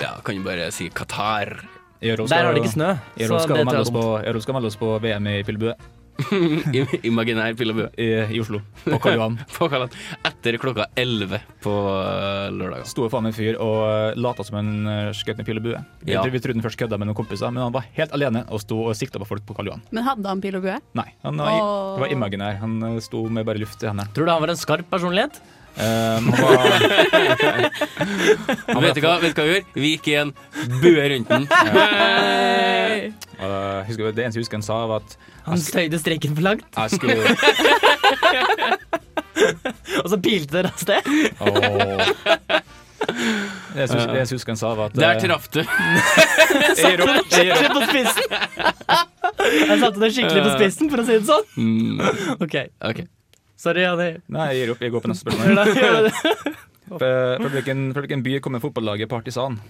[0.00, 1.58] Ja, kan jo bare si Qatar.
[2.00, 2.94] Der har de ikke snø.
[3.20, 5.74] Euro skal, det melde jeg oss på, VM i Pillebue
[7.10, 7.88] Imaginær pil og bue.
[8.00, 8.60] i, i Oslo.
[8.84, 9.38] På Karl Johan.
[9.56, 9.94] På Kalland.
[10.26, 12.86] Etter klokka 11 på uh, lørdag.
[12.88, 15.66] Sto faen meg en fyr og uh, lata som en uh, skjøt med pil og
[15.68, 15.82] bue.
[16.02, 16.20] Vi, Ja.
[16.22, 18.62] trodde- vi trodde han først kødda med noen kompiser, men han var helt alene og
[18.64, 19.84] sto og sikta på folk på Karl Johan.
[19.94, 20.76] Men hadde han pil og bue?
[20.98, 21.94] Nei, han var, oh.
[21.96, 22.60] det var imaginær.
[22.64, 24.08] Han sto med bare luft i hendene.
[24.16, 25.40] Tror du han var en skarp personlighet?
[25.78, 26.50] Um, og,
[28.74, 29.66] var, Vet du hva vet du hva vi gjorde?
[29.76, 30.32] Vi gikk i en
[30.82, 31.46] bue rundt den.
[31.50, 33.12] Hei!
[33.38, 35.10] uh, husker, det eneste jeg husker han sa, var at
[35.46, 37.16] Han støyde streken for langt, jeg skulle
[40.02, 41.02] og så pilte dere av sted.
[41.40, 41.48] oh.
[43.70, 45.62] Det det jeg husker han sa, var at Der uh, traff du.
[46.66, 47.62] jeg gir opp, jeg gir opp.
[47.62, 48.26] Skikkelig på spissen.
[49.40, 51.46] Jeg satte det skikkelig på spissen, for å si det sånn.
[51.56, 51.96] Mm,
[52.36, 52.56] OK.
[52.90, 53.00] ok.
[53.60, 54.08] Sorry, Janni.
[54.32, 54.82] Nei, jeg gir opp.
[54.86, 55.58] Jeg går på neste spørsmål.
[56.08, 56.54] det.
[57.00, 59.60] Fra hvilken, by kommer fotballaget Partisan?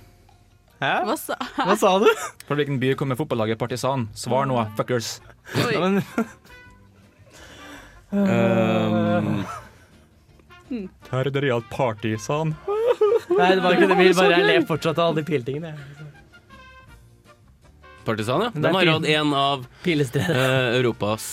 [0.81, 0.93] Hæ?
[1.05, 2.07] Hva sa Hva sa du?
[2.47, 4.07] Fra hvilken by kommer fotballaget Partisan?
[4.17, 5.17] Svar nå, fuckers.
[5.67, 5.75] Oi.
[5.75, 6.01] Ja, men,
[8.11, 9.45] Um,
[11.45, 12.57] realt Partisan.
[13.31, 13.99] nei, det var ikke det.
[14.01, 15.75] Vi bare jeg ler fortsatt av alle de piltingene.
[18.03, 18.51] Partisan, ja.
[18.57, 21.29] Den De er har hatt en av uh, Europas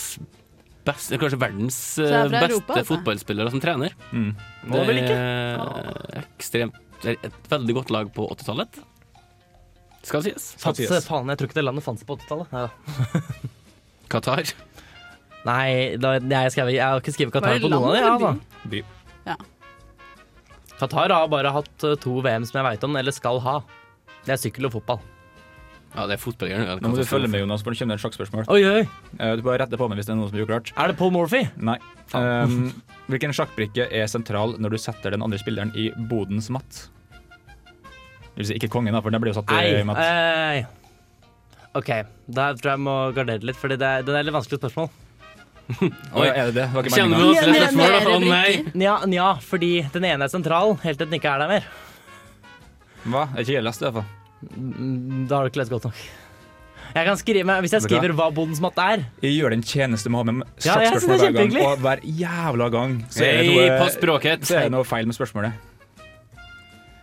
[0.88, 2.90] beste, kanskje verdens det er eh, beste Europa, altså.
[2.94, 3.96] fotballspillere som trener.
[4.12, 4.30] Mm.
[4.98, 5.18] Ikke?
[6.18, 8.80] er ekstremt er et veldig godt lag på 80-tallet.
[10.08, 10.54] Skal sies.
[10.64, 11.06] Yes.
[11.10, 12.54] faen, jeg tror ikke det landet fantes på 80-tallet.
[12.56, 13.22] Nei.
[14.12, 14.54] Qatar.
[15.48, 18.42] Nei, da, jeg, skrev, jeg har ikke skrevet Qatar på noen av dem.
[19.28, 19.54] Ja, eller
[20.78, 23.60] Qatar har bare hatt uh, to VM som jeg veit om, eller skal ha.
[24.26, 25.00] Det er sykkel og fotball.
[25.98, 26.78] Ja, det er fotballgreier.
[26.78, 28.46] Nå må du følge med, Jonas, for det kommer et sjakkspørsmål.
[28.54, 28.82] Oi, oi.
[29.18, 30.70] Eh, Du bare retter på meg hvis det er noe som er uklart.
[30.78, 31.42] Er det Paul Morphy?
[31.58, 31.80] Nei.
[32.14, 32.68] Um,
[33.10, 36.84] hvilken sjakkbrikke er sentral når du setter den andre spilleren i bodens matt?
[37.66, 39.98] Det vil si ikke kongen, da, for den blir jo satt Ei, i matt.
[39.98, 40.62] ei.
[41.78, 41.90] OK,
[42.30, 44.92] da tror jeg jeg må gardere litt, for det er, det er litt vanskelig spørsmål.
[46.22, 46.68] Oi, er det det?
[46.72, 46.94] det?
[46.94, 48.14] Kjenner du oss til et spørsmål?
[48.14, 48.52] Å nei!
[48.78, 51.68] Nja, nja, fordi den ene er sentral, helt til den ikke er der mer.
[53.08, 53.26] Hva?
[53.34, 54.14] Er ikke jeg lest det, i hvert fall.
[54.42, 56.02] Mm, Da har du ikke lest godt nok.
[56.96, 60.10] Jeg kan skrive, men Hvis jeg skriver hva bondens matte er Jeg gjør den tjeneste
[60.10, 63.42] med å ha med Ja, det er hver gang, og hver jævla gang så er
[63.42, 64.46] det noe, pass språket.
[64.48, 65.66] så er det noe feil med spørsmålet.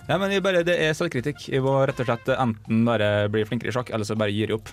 [0.08, 1.46] Ja, men vi bare, Det er selvkritikk.
[1.48, 4.52] Jeg må rett og slett enten bare bli flinkere i sjakk, eller så bare gir
[4.52, 4.68] jeg opp.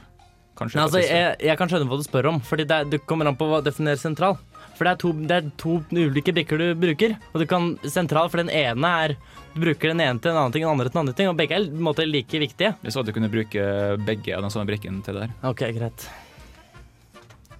[0.59, 3.29] Kanskje Men altså, jeg, jeg kan skjønne hva du spør om, Fordi det, det kommer
[3.29, 4.37] an på hva definerer sentral.
[4.77, 7.13] For det er, to, det er to ulike brikker du bruker.
[7.33, 9.15] Og du kan sentral, for den ene er
[9.53, 11.35] Du bruker den ene til en annen ting, den andre til en annen ting, og
[11.37, 12.71] begge er på en måte like viktige.
[12.81, 13.65] Jeg så at du kunne bruke
[14.07, 15.33] begge av den samme brikken til det her.
[15.51, 16.05] Ok, greit.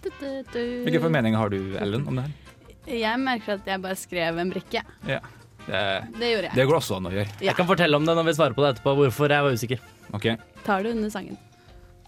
[0.01, 2.37] Hvilken formening har du, Ellen, om det her?
[3.03, 4.81] Jeg merker at jeg bare skrev en brikke.
[5.05, 5.19] Ja.
[5.67, 5.81] Det,
[6.17, 6.55] Det gjorde jeg.
[6.57, 7.27] det går også an å gjøre.
[7.37, 7.51] Ja.
[7.51, 9.83] Jeg kan fortelle om det når vi svarer på det etterpå, hvorfor jeg var usikker.
[10.17, 10.25] Ok,
[10.65, 11.37] Tar det under sangen.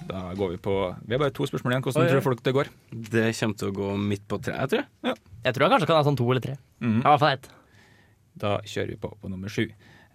[0.08, 0.76] Da går vi på
[1.06, 1.84] Vi har bare to spørsmål igjen.
[1.86, 2.70] Hvordan Oi, tror folk det går?
[2.92, 5.18] Det kommer til å gå midt på treet, tror jeg.
[5.44, 6.58] Jeg tror jeg kanskje kan ha sånn to eller tre.
[6.84, 7.00] Mm.
[7.00, 7.50] I hvert fall ett.
[8.44, 9.68] Da kjører vi på på nummer sju.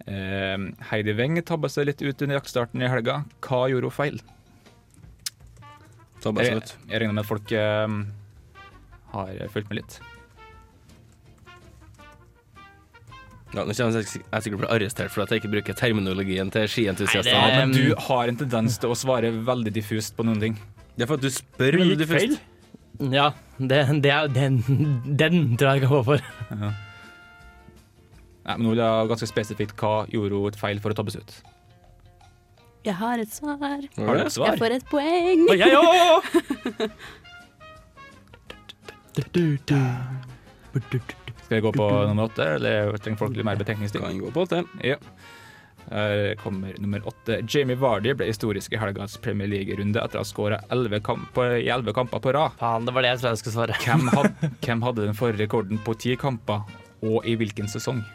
[0.05, 0.57] Eh,
[0.91, 3.23] Heidi Weng tabba seg litt ut under jaktstarten i helga.
[3.45, 4.21] Hva gjorde hun feil?
[6.19, 7.99] Ta bare Jeg, jeg regner med at folk eh,
[9.15, 9.99] har fulgt med litt.
[13.53, 16.51] Ja, nå kommer jeg sik- jeg sikkert bli arrestert for at jeg ikke bruker terminologien
[16.53, 17.33] til skientusiaster.
[17.33, 20.53] Nei, Ja, men du har en tendens til å svare veldig diffust på noen ting.
[20.95, 22.37] Det er for at du spør veldig om Feil?
[23.15, 24.59] Ja, det, det er den,
[25.17, 26.19] den tror jeg jeg kan gå for.
[26.49, 26.73] Nei,
[28.57, 31.31] men nå vil jeg ganske spesifikt hva gjorde hun et feil for å tabbes ut.
[32.85, 33.57] Jeg har et svar.
[33.59, 33.87] Har du
[34.23, 34.47] et svar?
[34.53, 35.49] Jeg får et poeng.
[35.49, 36.23] Og jeg òg!
[41.49, 44.03] Skal vi gå på nummer åtte, eller trenger folk litt mer betenkningstid?
[44.03, 44.59] Kan gå på det.
[44.85, 44.99] Ja.
[45.89, 47.39] Her kommer nummer åtte.
[47.49, 52.21] Jamie Vardy ble historisk i helgas Premier League-runde etter å ha skåra i elleve kamper
[52.21, 52.53] på rad.
[52.61, 53.81] Faen, det var det jeg trodde jeg skulle svare.
[53.81, 56.69] Hvem hadde, hvem hadde den forrige rekorden på ti kamper,
[57.01, 58.05] og i hvilken sesong?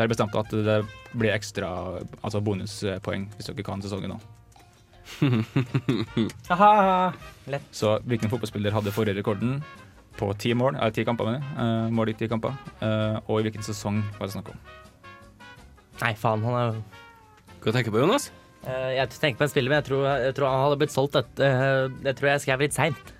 [0.00, 0.80] Der bestemte at det
[1.12, 1.68] blir ekstra
[2.22, 4.22] altså bonuspoeng hvis dere kan sesongen nå.
[7.76, 9.60] Så hvilken fotballspiller hadde forrige rekorden
[10.16, 11.56] på ti mål, eller ti kamper, mener jeg.
[11.64, 14.58] Eh, mål i ti kamper, eh, og i hvilken sesong var det snakk om?
[16.02, 16.82] Nei, faen, han er
[17.64, 18.30] Hva tenker du på, Jonas?
[18.66, 21.16] Eh, Jeg tenker på en spiller, men jeg tror, jeg tror han hadde blitt solgt
[21.20, 23.12] et, eh, Jeg tror jeg skrev litt seint.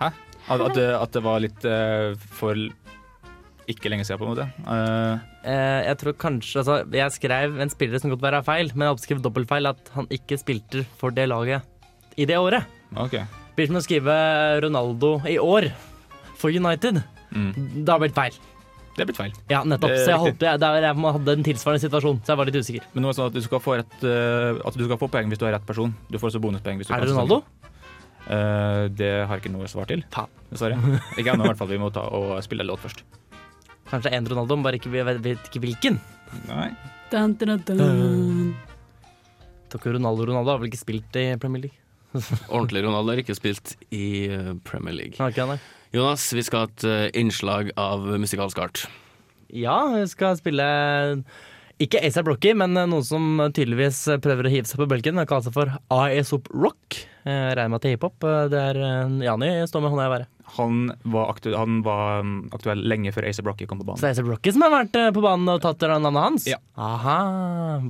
[0.00, 0.10] Hæ?
[0.48, 2.54] At, at, det, at det var litt eh, for
[3.66, 4.50] ikke lenge siden, på en måte?
[4.66, 8.88] Uh, Eh, Jeg tror kanskje Altså, jeg skrev en spiller som godt være feil, men
[8.88, 11.62] jeg oppskrev dobbeltfeil at han ikke spilte for det laget
[12.18, 12.64] i det året.
[12.96, 13.14] OK.
[13.56, 14.16] Blir som å skrive
[14.64, 15.70] Ronaldo i år
[16.36, 17.00] for United.
[17.32, 17.50] Mm.
[17.82, 18.36] Det har blitt feil.
[18.96, 19.32] Det er blitt feil.
[19.52, 19.92] Ja, nettopp.
[19.92, 20.46] Det er Så jeg riktig.
[20.48, 22.86] jeg, der jeg hadde en tilsvarende situasjon, så jeg var litt usikker.
[22.94, 25.08] Men nå er det sånn at du skal få, rett, eh, at du skal få
[25.12, 25.92] poeng hvis du har rett person.
[26.08, 27.12] Du får også bonuspoeng hvis du Er det.
[27.12, 27.42] Ronaldo?
[28.26, 30.02] Uh, det har jeg ikke noe svar til.
[30.12, 30.32] Faen.
[30.50, 30.76] Dessverre.
[31.20, 31.70] Ikke ennå, i hvert fall.
[31.70, 33.04] Vi må ta og spille en låt først.
[33.86, 36.00] Kanskje en Ronaldo, men bare ikke, vet, vet ikke hvilken.
[36.48, 36.70] Nei.
[37.12, 38.54] Dun, dun, dun,
[39.76, 41.85] Ronaldo Ronaldo har vel ikke spilt i Premier League?
[42.54, 45.18] Ordentlig Ronaldo har ikke spilt i eh, Premier League.
[45.20, 45.58] Okay, nei.
[45.94, 48.86] Jonas, vi skal ha et eh, innslag av musikalsk art.
[49.54, 50.66] Ja, vi skal spille
[51.82, 55.20] ikke A$AP Rocky, men noen som tydeligvis prøver å hive seg på bølgen.
[55.28, 57.02] kaller seg for A$AP Rock.
[57.26, 58.26] Jeg regner med at det er hiphop.
[58.52, 60.32] Det er Jani, Jani står med hånda i været.
[60.56, 63.98] Han var, aktu han var um, aktuell lenge før Acer Rocky kom på banen.
[63.98, 66.46] Så det er A$AP Rocky som har vært eh, på banen og tatt navnet hans?
[66.48, 66.60] Ja.
[66.78, 67.18] Aha.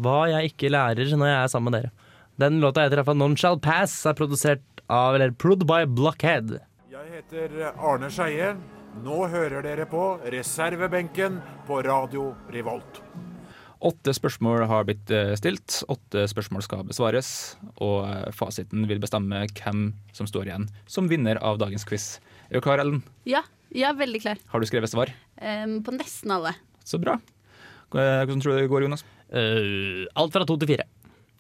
[0.03, 2.06] Hva jeg ikke lærer når jeg er sammen med dere.
[2.37, 6.59] Den låta heter iallfall Non Shall Pass, er produsert av, eller prod by Blockhead.
[6.92, 8.51] Jeg heter Arne Skeie.
[9.01, 13.01] Nå hører dere på reservebenken på Radio Revolt.
[13.88, 17.31] Åtte spørsmål har blitt eh, stilt, åtte spørsmål skal besvares,
[17.81, 22.18] og eh, fasiten vil bestemme hvem som står igjen som vinner av dagens quiz.
[22.51, 23.01] Er du klar, Ellen?
[23.25, 24.44] Ja, jeg er veldig klar.
[24.53, 25.12] Har du skrevet svar?
[25.40, 26.53] Um, på nesten alle.
[26.85, 27.16] Så bra.
[27.92, 29.09] Hvordan tror du det går, Jonas?
[29.33, 30.88] Uh, alt fra to til fire.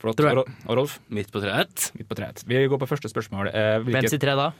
[0.06, 0.22] Flott.
[0.22, 0.98] Og og Rolf?
[1.10, 1.90] Midt på treet.
[1.98, 2.42] Midt på treet.
[2.46, 3.48] Vi går på første spørsmål.
[3.52, 4.52] Eh, Hvem Hvilket, sier tre da?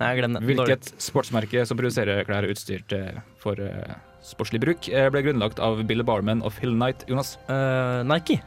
[0.00, 0.42] Nei, glem det.
[0.48, 5.60] hvilket sportsmerke som produserer klær og utstyr til, for eh, sportslig bruk, eh, ble grunnlagt
[5.60, 7.34] av Bill Barman og Phil Knight, Jonas?
[7.50, 8.38] Uh, Nike.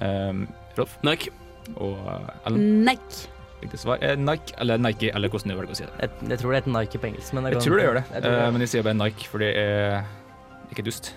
[0.00, 0.44] Eh,
[0.78, 0.96] Rolf?
[1.02, 1.32] Nike.
[1.76, 2.84] Og eh, Ellen?
[2.86, 3.26] Nike.
[3.60, 5.92] Riktig svar er Nike eller Nike, eller hvordan du velger å si det.
[6.00, 7.34] Jeg, jeg tror det heter Nike på engelsk.
[7.36, 8.30] Men jeg, Jeg tror det gjør det, Jeg det.
[8.38, 9.98] eh, men jeg sier bare Nike, for det er
[10.70, 11.10] ikke dust.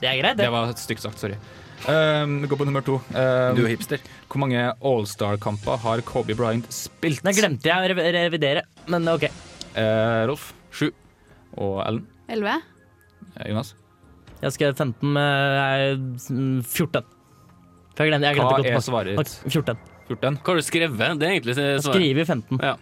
[0.00, 0.44] det er greit, det.
[0.44, 1.36] Det var stygt sagt, sorry.
[1.86, 2.96] Um, vi går på nummer to.
[3.12, 4.00] Um, Du er hipster.
[4.32, 7.22] Hvor mange All-Star-kamper har Kobe Bryant spilt?
[7.26, 9.28] Nei, glemte jeg å rev- revidere, men ok.
[9.76, 10.48] Uh, Rolf?
[10.72, 10.88] Sju.
[11.60, 12.06] Og Ellen?
[12.32, 12.62] 11.
[13.36, 13.74] Eh, Jonas?
[14.42, 17.04] Jeg skrev 15 med eh, 14.
[17.96, 19.36] For jeg glemte, jeg glemte Hva godt er svaret ditt?
[19.52, 19.78] 14.
[20.10, 20.40] 14?
[20.42, 21.20] Hva har du skrevet?
[21.20, 21.96] Det er egentlig Jeg svaret.
[21.96, 22.60] skriver 15.
[22.62, 22.74] Ja.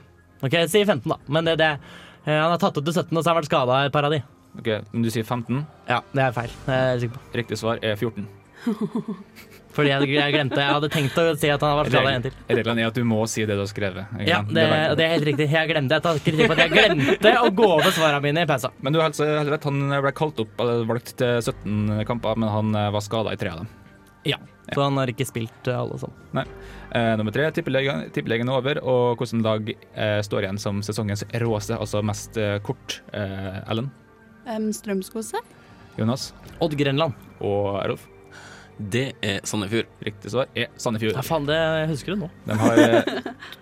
[0.44, 1.18] Ok, jeg sier 15 da.
[1.28, 3.50] Men det, det eh, Han har tatt ut til 17, og så har han vært
[3.52, 4.22] skada et par av de.
[4.59, 5.61] Ok, men Du sier 15.
[5.90, 6.57] Ja, det er feil.
[6.66, 7.22] Det er jeg sikker på.
[7.42, 8.26] Riktig svar er 14.
[9.74, 12.35] Fordi jeg, jeg glemte Jeg hadde tenkt å si at han var skada en til.
[12.46, 14.12] Reglene er at du må si det du har skrevet.
[14.14, 14.66] ikke Ja, det,
[15.00, 15.48] det er helt riktig.
[15.50, 18.50] Jeg glemte Jeg tar kritikk på at jeg glemte å gå over svarene mine i
[18.50, 18.70] pausa.
[18.87, 22.38] Men du har helt helt rett, han ble kalt opp eller valgt til 17 kamper,
[22.38, 23.72] men han eh, var skada i tre av dem.
[24.31, 24.38] Ja.
[24.70, 26.22] Så han har ikke spilt eh, alle sammen.
[26.38, 26.46] Nei.
[26.94, 31.27] Eh, nummer tre, tippelegen, tippelegen er over, og hvilken lag eh, står igjen som sesongens
[31.42, 33.00] råeste, altså mest eh, kort?
[33.12, 33.90] Eh, Ellen,
[34.44, 35.38] Um, Strømskose?
[35.96, 36.27] Jonas
[36.61, 37.14] Odd Grenland.
[37.40, 38.03] og Rolf.
[38.79, 39.87] Det er Sandefjord.
[40.03, 41.15] Riktig svar er Sandefjord.
[41.15, 41.59] Ja, faen, det
[41.93, 42.29] husker du nå.
[42.49, 43.03] De har eh,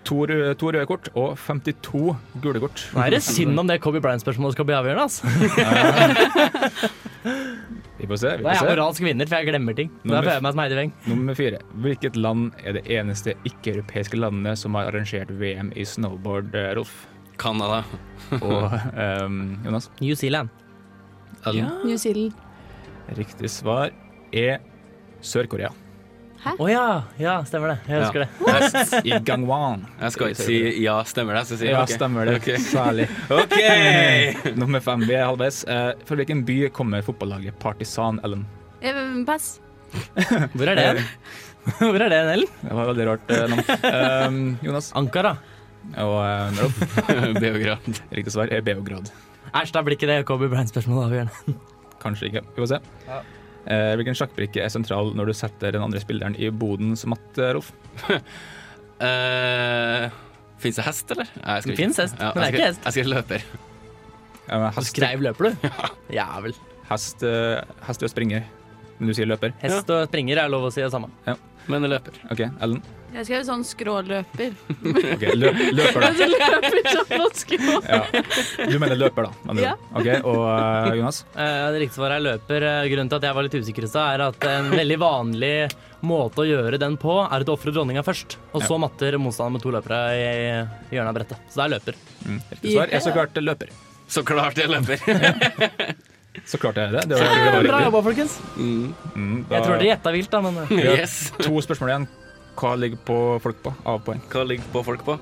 [0.07, 2.81] to, røde- to røde kort og 52 gule kort.
[2.95, 5.23] Nå er det synd om det Kobe Bryant-spørsmålet skal bli avgjørende, altså.
[7.97, 8.31] Vi får se.
[8.37, 9.91] vi Da er jeg får moralsk vinner, for jeg glemmer ting.
[10.03, 10.91] Nummer- jeg meg som Heidi Weng.
[11.07, 11.59] Nummer fire.
[11.85, 17.05] Hvilket land er det eneste ikke-europeiske landet som har arrangert VM i snowboard, eh, Rolf?
[17.37, 17.83] Canada.
[18.41, 18.73] Og
[19.25, 19.89] um, Jonas?
[20.01, 20.49] New Zealand.
[21.45, 21.69] Ja.
[21.85, 22.33] New Zealand.
[23.17, 23.91] Riktig svar
[24.33, 24.59] er
[25.23, 25.71] Sør-Korea.
[26.43, 26.87] Å ja.
[27.21, 27.77] Ja, stemmer det.
[27.87, 29.01] Jeg husker det.
[29.07, 29.85] I Gangwon.
[30.01, 31.43] Jeg skal ikke si ja, stemmer det.
[31.43, 32.35] Jeg skal si Ja, stemmer det.
[32.41, 32.59] Okay.
[32.59, 33.07] Særlig.
[33.39, 33.55] OK!
[34.61, 35.05] Nummer fem.
[35.07, 35.61] Vi er halvveis.
[35.69, 38.43] Uh, Fra hvilken by kommer fotballaget Partisan, Ellen?
[38.83, 39.55] Eh, Pass.
[40.57, 41.05] Hvor er det?
[41.79, 42.55] Hvor er det, Ellen?
[42.59, 43.67] Det var veldig rart uh, navn.
[43.87, 44.91] Uh, Jonas?
[44.99, 45.37] Ankara.
[46.03, 47.37] Og uh?
[47.39, 47.87] Beograd.
[48.11, 49.07] Riktig svar er Beograd.
[49.53, 51.55] Æsj, da blir ikke det Kobe Bryant-spørsmålet avgjørende.
[52.03, 52.43] Kanskje ikke.
[52.55, 52.79] Vi får se.
[53.07, 53.23] Eh,
[53.63, 57.71] hvilken sjakkbrikke er sentral når du setter den andre spilleren i bodens matt, Rolf?
[59.03, 60.07] Uh,
[60.63, 61.27] Fins det hest, eller?
[61.41, 62.83] Nei, jeg skal Det finnes hest, Ja, men det er ikke hest.
[62.85, 63.45] Jeg skal løper.
[64.47, 65.67] Ja, Du skrev løper, du?
[66.17, 66.55] Jævel.
[66.87, 68.45] hest, eh, hest og springer,
[68.99, 69.51] men du sier løper.
[69.63, 71.09] Hest og springer er lov å si det samme.
[71.67, 72.15] Men løper.
[72.31, 72.79] OK, Ellen.
[73.13, 74.55] Jeg skrev sånn skråløper.
[74.89, 76.09] Ok, løp, løper, da.
[76.17, 77.75] Så løper sånn på skrå.
[77.85, 77.99] Ja.
[78.71, 79.31] Du mener løper, da?
[79.43, 79.73] med andre Ja.
[79.77, 79.99] ord.
[80.01, 81.19] Ok, Og eh, Jonas?
[81.35, 82.65] Eh, Det riktige svaret er løper.
[82.71, 85.53] Eh, Grunnen til at jeg var litt usikker i stad, er at en veldig vanlig
[86.03, 89.61] måte å gjøre den på, er å ofre dronninga først, og så matter motstanderen med
[89.63, 90.25] to løpere i
[90.91, 91.45] i hjørnet av brettet.
[91.53, 92.01] Så det er løper.
[92.25, 92.39] Mm.
[92.51, 93.69] Riktig svar er så klart løper.
[94.09, 94.97] Så klart jeg løper.
[96.49, 97.03] Så klart er det.
[97.07, 97.85] Det var, det var Bra riktig.
[97.85, 98.33] jobba, folkens.
[98.57, 101.13] Mm, da- Jeg tror dere gjetta vilt, da, men eh, Yes.
[101.45, 102.07] To spørsmål igjen.
[102.59, 104.21] Hva ligger på folk på av poeng?
[104.31, 105.17] Hva ligger på folk på?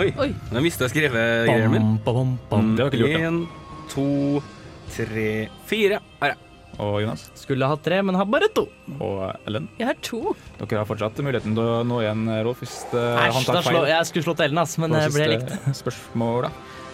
[0.00, 0.30] Oi, Oi.
[0.54, 1.90] nå mista jeg skrevet-greien min.
[2.04, 2.70] bam, bam, bam.
[2.78, 3.28] Det har ikke lurt, da.
[3.28, 3.42] En,
[3.92, 4.06] to,
[4.94, 5.26] tre,
[5.68, 5.98] fire.
[6.22, 6.38] Her, ja.
[6.80, 7.26] Og Jonas?
[7.36, 8.64] Skulle hatt tre, men har bare to.
[8.96, 9.66] Og Ellen?
[9.76, 10.32] Jeg har to.
[10.62, 13.76] Dere har fortsatt muligheten til å nå igjen, Rolf, hvis Æsj, han tar feil.
[13.76, 15.52] slå, jeg skulle slått Ellen, ass, men det ble likt.
[15.82, 16.52] Spørsmål, da.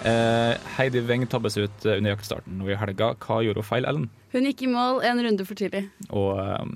[0.08, 3.12] Eh, Heidi Weng tabbes ut eh, under jaktstarten nå i helga.
[3.22, 4.10] Hva gjorde hun feil, Ellen?
[4.34, 5.86] Hun gikk i mål en runde for tidlig.
[6.10, 6.66] Og eh,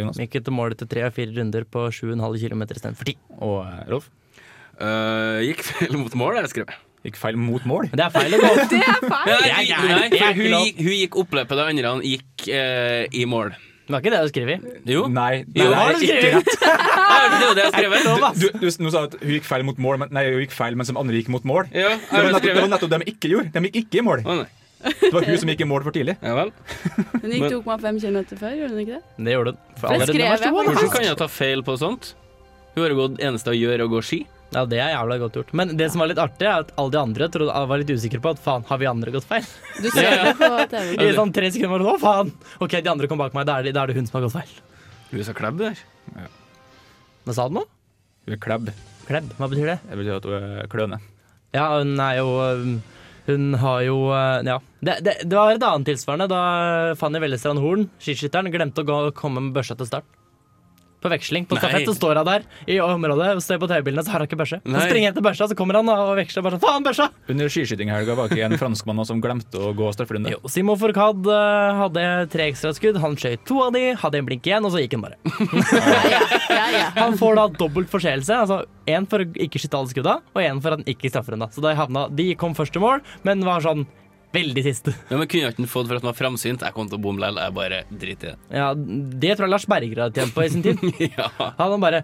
[0.00, 0.18] Jonas?
[0.22, 3.16] Gikk etter målet til tre og fire runder på 7,5 km istedenfor 10.
[3.38, 4.10] Og eh, Rolf?
[4.78, 6.76] Uh, gikk feil mot mål, har jeg skrevet.
[7.06, 7.88] Gikk feil mot mål.
[7.94, 9.32] Det er feil å gå Det er feil!
[9.32, 13.02] Nei, Det er nei, Det er hun gikk, hun gikk oppløpet, de andre gikk uh,
[13.10, 13.54] i mål.
[13.88, 14.56] Det var ikke det du skrev i.
[14.92, 16.50] Jo, Nei, Jo, nei, har nei du ikke skrevet?
[16.52, 16.66] rett.
[17.38, 17.94] Det er jo det jeg skrev.
[18.04, 20.52] Du, Du, du, du sa at hun gikk feil mot mål, men, nei, hun gikk
[20.52, 21.70] feil mens de andre gikk mot mål.
[21.72, 23.52] Ja, Det var nettopp det, var nettopp det de ikke gjorde.
[23.54, 24.22] De gikk ikke i mål.
[24.28, 24.48] Å nei.
[24.78, 26.14] Det var hun som gikk i mål for tidlig.
[26.22, 26.52] Ja vel.
[27.18, 29.02] Hun gikk 2,5 km før, gjorde hun ikke det?
[29.26, 32.12] Det gjorde nå det Hvordan kan jeg ta feil på sånt?
[32.76, 34.20] Hun har gått eneste å gjøre, å gå ski.
[34.54, 35.50] Ja, det er jævla godt gjort.
[35.60, 38.20] Men det som var litt artig, er at alle de andre trodde, var litt usikre
[38.24, 39.48] på at faen, har vi andre gått feil?
[39.76, 40.94] Du ser det på TV.
[41.04, 42.30] I sånn tre sekunder var det å faen!
[42.64, 44.28] OK, de andre kom bak meg, da er det, da er det hun som har
[44.28, 44.54] gått feil.
[45.10, 45.82] Hun er så klebb der.
[47.26, 47.66] Hva sa du nå?
[48.24, 48.70] Hun er klebb.
[49.08, 49.78] Klebb, hva betyr det?
[49.90, 51.00] Det betyr at hun er kløne.
[51.56, 52.74] Ja, hun er jo um,
[53.28, 54.58] Hun har jo uh, Ja.
[54.80, 56.42] Det, det, det var et annet tilsvarende da
[57.00, 60.06] Fanny Vellestrand Horn, skiskytteren, glemte å gå, komme med børsa til start.
[60.98, 61.46] På veksling.
[61.46, 64.28] På stafett så står hun der i området og ser på TV-bildene, så har hun
[64.28, 64.58] ikke børse.
[64.64, 67.08] Så springer han til børsa, så kommer han og veksler bare sånn Faen, børsa!
[67.30, 70.32] Under skiskytinghelga var ikke en franskmann som glemte å gå strafferunde.
[70.34, 72.98] Jo, Simon Fourcade uh, hadde tre ekstraskudd.
[73.04, 75.20] Han skjøt to av de, hadde en blink igjen, og så gikk han bare.
[76.48, 76.84] Ja, ja.
[76.96, 78.34] Han får da dobbelt forseelse.
[78.34, 81.36] Altså én for å ikke skyte alle skudda, og én for at han ikke straffer
[81.36, 81.48] henne.
[81.54, 83.86] Så de, havna, de kom først til mål, men var sånn
[84.34, 84.92] veldig siste.
[85.08, 86.64] Ja, men Kunne jeg ikke fått for at han var framsynt?
[86.64, 87.40] Jeg kom til å bomme likevel.
[87.44, 88.58] Jeg bare driter i det.
[88.60, 90.82] Ja, Det tror jeg Lars Berger hadde tjent på i sin tid.
[91.18, 91.28] ja.
[91.38, 92.02] Han hadde bare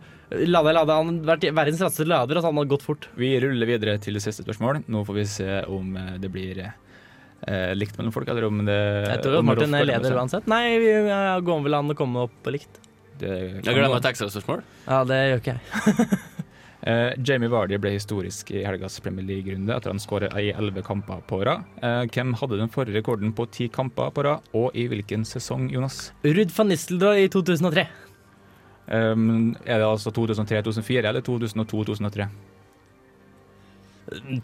[0.48, 3.08] lada, lada, han hadde vært verdens raskeste lader, og så hadde han gått fort.
[3.20, 4.84] Vi ruller videre til det siste spørsmål.
[4.90, 8.80] Nå får vi se om eh, det blir eh, likt mellom folk, eller om det
[8.80, 10.50] Jeg tror at Martin er leder uansett.
[10.50, 10.92] Nei, vi
[11.48, 12.80] går vel an å komme opp på likt.
[13.20, 14.64] Det Jeg glemmer et ekstraspørsmål.
[14.88, 16.22] Ja, det gjør ikke jeg.
[16.84, 21.22] Eh, Jamie Vardy ble historisk i helgas Premier League-runde etter han skåret i elleve kamper
[21.28, 21.62] på rad.
[21.80, 25.70] Eh, hvem hadde den forrige rekorden på ti kamper på rad, og i hvilken sesong,
[25.72, 26.10] Jonas?
[26.26, 27.86] Ruud van Nistelrooy i 2003.
[28.84, 32.26] Um, er det altså 2003-2004 eller 2002-2003?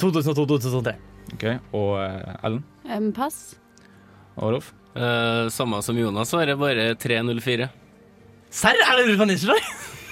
[0.01, 0.95] 2002-2003.
[1.35, 1.45] Ok,
[1.77, 3.55] Og uh, Ellen Um, pass.
[4.41, 4.73] og Rolf?
[4.97, 7.69] Uh, samme som Jonas, var det bare 304.
[8.51, 9.61] Serr, er det Ruud van Nistelrooy?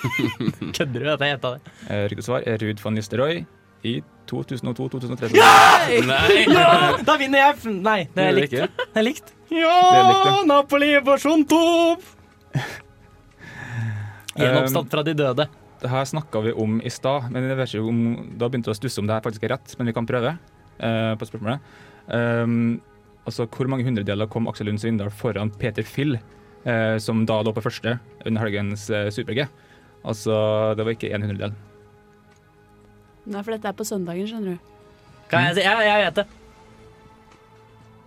[0.77, 1.73] Kødder du at jeg gjetta det?
[1.91, 3.41] Eh, Riktig svar er Ruud van Nistelrooy
[3.89, 3.95] i
[4.31, 5.31] 2002-2003.
[5.33, 6.43] Nei!
[6.51, 7.55] Ja, da vinner jeg!
[7.61, 8.57] f- Nei, det er er likt.
[8.57, 9.33] Det er likt.
[9.49, 10.43] Det er likt, Ja.
[10.51, 11.17] Napoli på!
[14.39, 15.49] Um, Gjenoppstått fra de døde.
[15.83, 17.99] Det her snakka vi om i stad, men jeg vet ikke om,
[18.39, 20.31] da begynte jeg å stusse om det her faktisk er rett, men vi kan prøve
[20.79, 21.73] eh, på spørsmålet.
[22.07, 22.77] Um,
[23.27, 26.21] altså, Hvor mange hundredeler kom Aksel Lund Svindal foran Peter Fill,
[26.63, 27.97] eh, som da lå på første
[28.27, 29.49] under helgens eh, Super-G?
[30.05, 30.35] Altså,
[30.79, 31.55] det var ikke en hundredel.
[33.29, 34.75] Nei, for dette er på søndagen, skjønner du.
[35.29, 35.65] Kan jeg si?
[35.67, 36.27] Ja, jeg vet det.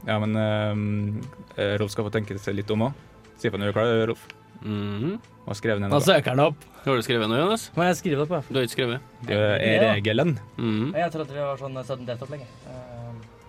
[0.08, 1.22] Ja, men um,
[1.58, 3.04] eh, Rolf skal få tenke seg litt om òg.
[3.38, 4.24] Si ifra når du er klar, Rolf.
[4.62, 5.20] Mm.
[5.46, 6.02] Og skrev ned noe.
[6.06, 6.66] søker han opp.
[6.86, 7.68] Har du skrevet noe, Jonas?
[7.78, 8.40] Må jeg skrive det på?
[8.50, 9.14] Du har ikke skrevet?
[9.30, 10.36] Det er regelen.
[10.58, 10.92] Mhm.
[10.98, 12.46] Jeg trodde det var sånn sudden death-opplegg.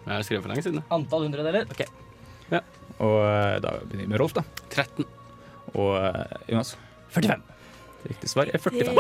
[0.03, 0.85] Jeg har skrevet for lenge siden.
[0.93, 1.69] antall hundredeler?
[1.73, 1.85] OK.
[3.03, 4.45] Og eh, da begynner vi med Rolf, da.
[4.71, 5.07] 13.
[5.73, 6.75] Og eh, Jonas.
[7.15, 7.41] 45.
[8.09, 8.97] Riktig svar er 45.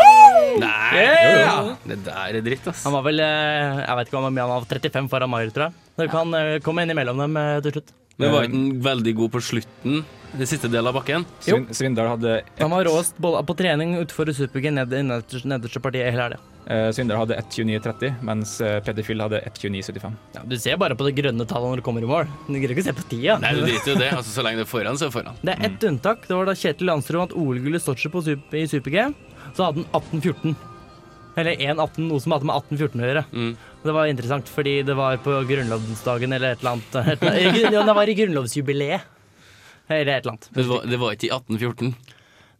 [0.62, 1.00] Nei!
[1.02, 1.72] Yeah!
[1.88, 2.84] Det der er dritt, ass.
[2.86, 5.68] Han var vel eh, Jeg vet ikke hvor mye han var, 35 foran Mayer, tror
[5.68, 5.90] jeg.
[5.98, 7.92] Dere kan eh, komme inn imellom dem eh, til slutt.
[8.20, 10.02] Men var ikke han veldig god på slutten?
[10.32, 11.26] Den siste delen av bakken?
[11.48, 11.58] Jo.
[11.76, 16.40] Svindal hadde Han var råest på trening utenfor Super-G nederste partiet hele helga.
[16.66, 20.18] Eh, Svindal hadde 1.29,30, mens eh, Peder hadde 1.29,75.
[20.36, 22.28] Ja, du ser bare på det grønne tallet når du kommer i mål.
[22.46, 23.38] Du greier ikke å se på tida.
[23.42, 24.10] Nei, du driter jo det.
[24.14, 25.40] Altså, så lenge det er foran, så er det foran.
[25.42, 26.28] Det er ett unntak.
[26.28, 29.08] Det var da Kjetil Landstrøm vant OL-gullet i Sotsji på super, i Super-G.
[29.56, 30.54] Så hadde han 1814.
[31.42, 33.24] Eller 1,18, noe som hadde med 1814 å gjøre.
[33.32, 33.52] Mm.
[33.82, 36.98] Det var interessant, fordi det var på grunnlovsdagen eller et eller annet.
[37.02, 37.86] Et eller annet.
[37.88, 39.08] Det var i grunnlovsjubileet.
[39.88, 40.50] Eller et eller annet.
[40.54, 41.94] Det var, det var ikke i 1814.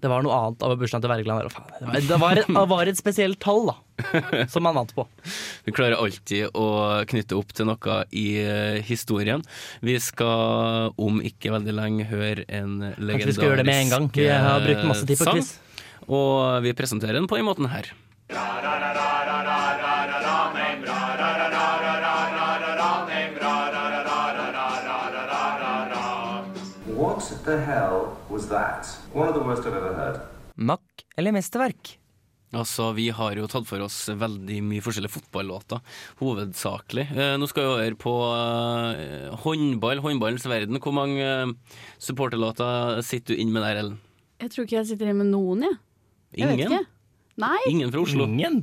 [0.03, 1.44] Det var noe annet av bursdagen til Wergeland.
[1.46, 3.76] Det var, det et, det var et spesielt tall, da,
[4.50, 5.05] som han vant på.
[5.68, 6.66] Vi klarer alltid å
[7.07, 9.44] knytte opp til noe i eh, historien.
[9.78, 13.82] Vi skal om ikke veldig lenge høre en legendarisk Kanskje vi skal gjøre det med
[13.84, 14.09] en gang.
[14.16, 15.55] Vi har brukt masse tid på sang, quiz.
[16.11, 17.94] Og vi presenterer den på den måten her.
[27.03, 29.01] What the hell was that?
[29.14, 30.20] One of the worst I've ever had.
[30.56, 31.98] Mack eller mesterverk?
[32.52, 35.80] Altså, Vi har jo tatt for oss veldig mye forskjellige fotballåter,
[36.20, 37.06] hovedsakelig.
[37.16, 40.80] Eh, nå skal vi over på eh, håndball, håndballens verden.
[40.80, 41.52] Hvor mange eh,
[42.00, 43.96] supporterlåter sitter du inn med der, Ellen?
[44.42, 45.78] Jeg tror ikke jeg sitter inn med noen, jeg.
[46.42, 46.82] Jeg vet ikke.
[47.40, 48.28] Nei, Ingen fra Oslo?
[48.28, 48.62] Ingen?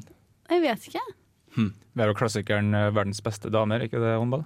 [0.49, 1.05] jeg vet ikke.
[1.57, 4.45] Vi er jo klassikeren eh, 'Verdens beste damer', ikke det, håndball?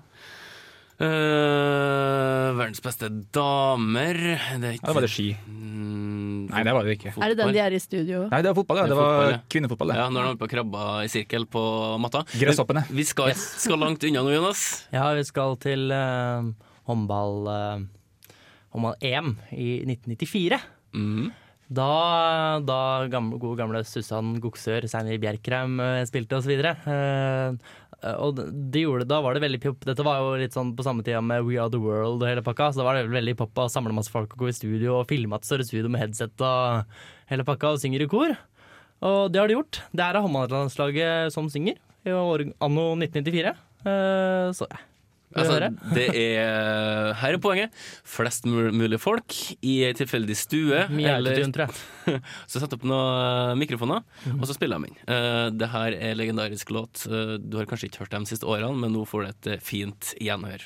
[1.01, 4.13] Eh, verdens beste damer
[4.61, 5.25] Det er ikke Ja, var det ski.
[5.47, 7.13] Mm, Nei, det var det ikke.
[7.17, 8.27] Er det den de er i studio?
[8.29, 8.85] Nei, det var fotball, ja.
[8.85, 9.39] Det er Det var fotball, ja.
[9.49, 11.63] kvinnefotball, Ja, Ja, når de oppe på krabba i sirkel på
[12.03, 12.23] matta.
[12.37, 12.85] Gresshoppene.
[12.93, 14.87] Vi skal, skal langt unna nå, Jonas.
[14.93, 16.51] Ja, vi skal til uh,
[16.85, 17.85] håndball uh,
[18.75, 20.59] håndball-EM i 1994.
[20.93, 21.31] Mm.
[21.73, 26.51] Da, da gamle, gode gamle Susann Goksør, Seinir Bjerkreim eh, spilte osv.
[28.03, 29.83] Uh, og de de gjorde, da var det veldig pop.
[29.87, 32.45] Dette var jo litt sånn på samme tida med We Are The World og hele
[32.45, 32.71] pakka.
[32.71, 35.09] Så da var det veldig pop å samle masse folk og gå i studio og
[35.11, 36.87] filme et større studio med headset og
[37.31, 38.35] hele pakka og synger i kor.
[39.03, 39.81] Og det har de gjort.
[39.91, 43.55] Det er håndballandslaget som synger i år, anno 1994.
[43.83, 44.83] Uh, så ja.
[45.35, 47.71] Altså, det er Her er poenget.
[48.05, 50.83] Flest mulig folk i ei tilfeldig stue.
[51.17, 51.35] Eller-
[52.47, 54.39] så sett opp noen mikrofoner, Mhm.
[54.41, 54.97] og så spiller de inn.
[55.07, 57.05] Eh, det her er legendarisk låt.
[57.07, 59.47] Eh, du har kanskje ikke hørt dem de siste årene, men nå får du et
[59.55, 60.61] eh, fint gjenhør.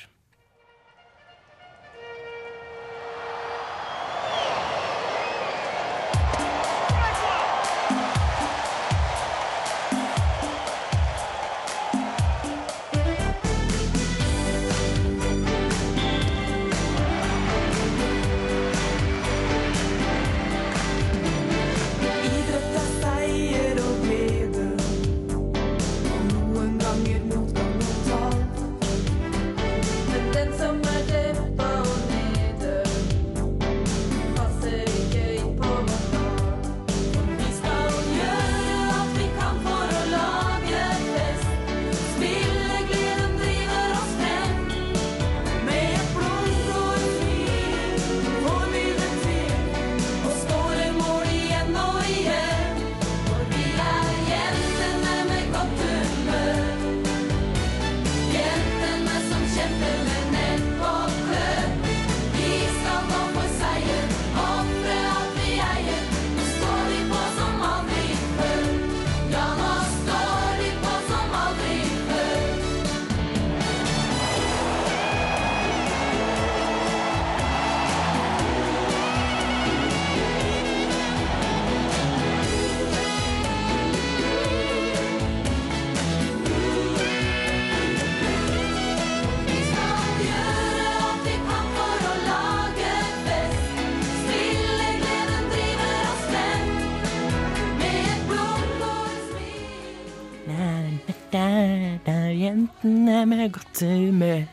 [103.80, 104.46] Til mer.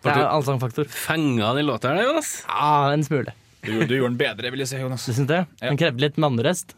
[0.00, 0.88] Det er allsangfaktor.
[0.88, 2.40] Fenga den låta her, Jonas?
[2.48, 3.34] Ja, en smule.
[3.60, 5.04] Du, du gjorde den bedre, vil jeg si, Jonas.
[5.04, 5.42] Du synes det?
[5.60, 6.72] Den krevde litt mannrest.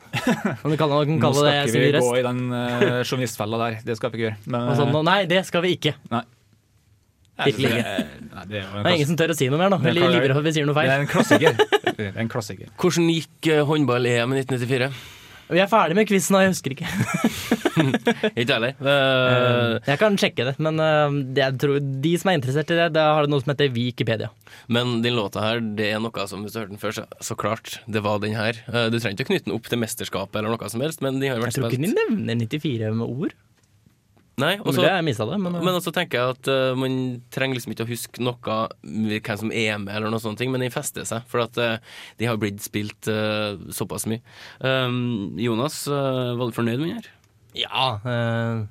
[0.66, 3.76] Nå kalle det skal ikke vi gå i den uh, journalistfella der.
[3.86, 4.38] Det skal vi ikke gjøre.
[4.50, 5.94] Men, sånn, nei, det skal vi ikke.
[6.10, 6.24] Nei.
[7.42, 7.94] Virkelig Det ikke.
[8.32, 9.78] Nei, det er ingen som tør å si noe mer nå.
[9.78, 10.90] Er Eller klar- for at vi sier noe feil.
[10.90, 11.62] Det er en klassiker.
[11.86, 12.74] Det er en klassiker.
[12.82, 14.90] Hvordan gikk eh, håndball-EM i 1994?
[15.50, 16.88] Vi er ferdig med quizen, og jeg husker ikke.
[18.40, 18.74] Ikke heller.
[18.78, 22.88] Uh, Jeg kan sjekke det, men eh, jeg tror, de som er interessert i det,
[22.94, 24.28] da har det noe som heter Wikipedia.
[24.72, 27.36] Men den låta her, det er noe som hvis du hørte den før, så, så
[27.38, 28.60] klart, det var den her.
[28.68, 31.18] Eh, Du trenger ikke å knytte den opp til mesterskapet eller noe som helst, men
[31.22, 33.36] de har vært spilt Jeg tror ikke de nevner 94 med ord.
[34.40, 36.94] Nei, og så- Mulig jeg mista det, men, men også tenker jeg at uh, man
[37.34, 40.72] trenger liksom ikke å huske noe hvem som er med, eller noe ting, men den
[40.72, 41.26] fester seg.
[41.28, 41.76] For at uh,
[42.18, 44.22] de har blitt spilt uh, såpass mye.
[44.64, 47.10] Um, Jonas, eh, var du fornøyd med den her?
[47.54, 48.00] Ja.
[48.08, 48.64] eh,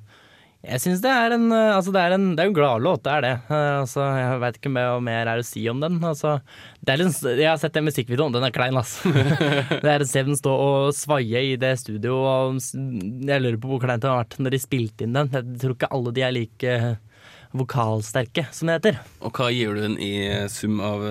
[0.62, 3.12] jeg syns det er en eh, Altså, det er en, det er en gladlåt, det
[3.12, 3.32] er det.
[3.50, 5.96] Eh, altså, jeg veit ikke hva mer er å si om den.
[6.06, 6.36] Altså,
[6.80, 9.10] det er litt, jeg har sett den musikkvideoen, den er klein, altså.
[9.84, 13.72] det er å se den stå og svaie i det studio, og jeg lurer på
[13.72, 15.32] hvor kleint det har vært når de spilte inn den.
[15.34, 17.26] Jeg tror ikke alle de er like eh,
[17.58, 19.02] vokalsterke, som det heter.
[19.26, 20.14] Og hva gir du den i
[20.52, 21.02] sum av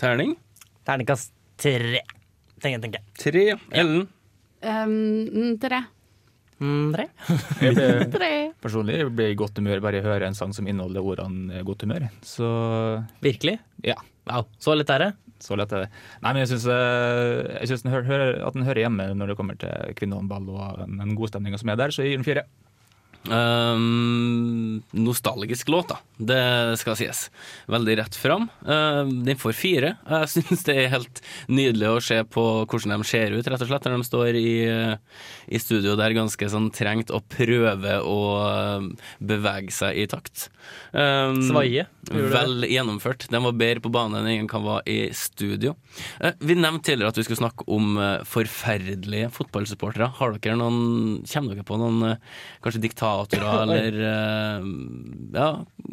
[0.00, 0.36] terning?
[0.84, 1.32] Terningkast
[1.62, 2.04] tre,
[2.60, 2.84] tenker jeg.
[2.84, 3.08] Tenker.
[3.24, 3.48] Tre.
[3.72, 4.06] Ellen?
[4.62, 5.80] Um, tre.
[6.62, 7.06] Mm, tre.
[7.64, 8.30] Jeg ble, Tre.
[8.62, 11.64] personlig jeg ble i godt humør bare jeg hører en sang som inneholder ordene eh,
[11.66, 12.06] 'godt humør'.
[12.22, 12.46] Så
[13.24, 13.58] Virkelig?
[13.82, 13.96] Ja.
[14.30, 14.46] Wow.
[14.62, 15.10] Så lett er det?
[15.42, 15.88] Så lett er det.
[16.22, 19.36] Nei, men jeg syns, eh, jeg syns den hører, at den hører hjemme når det
[19.40, 22.44] kommer til kvinnehåndball og den den godstemninga som er der, så jeg gir den fire.
[23.30, 25.98] Um, nostalgisk låt, da.
[26.16, 27.24] Det skal sies.
[27.70, 28.48] Veldig rett fram.
[28.66, 29.94] Uh, den får fire.
[30.08, 33.70] Jeg syns det er helt nydelig å se på hvordan de ser ut, rett og
[33.70, 34.54] slett, når de står i,
[35.52, 38.20] i studio der ganske sånn trengt og prøver å
[38.78, 38.92] um,
[39.22, 40.48] bevege seg i takt.
[40.92, 41.86] Um, Svaie.
[42.10, 43.28] Vel gjennomført.
[43.30, 45.76] De var bedre på banen enn ingen kan være i studio.
[46.18, 50.10] Uh, vi nevnte tidligere at vi skulle snakke om eh, forferdelige fotballsupportere.
[50.18, 52.82] Har dere noen, Kommer dere på noen eh, kanskje
[53.20, 54.66] diktatorer eller eh,
[55.36, 55.48] ja,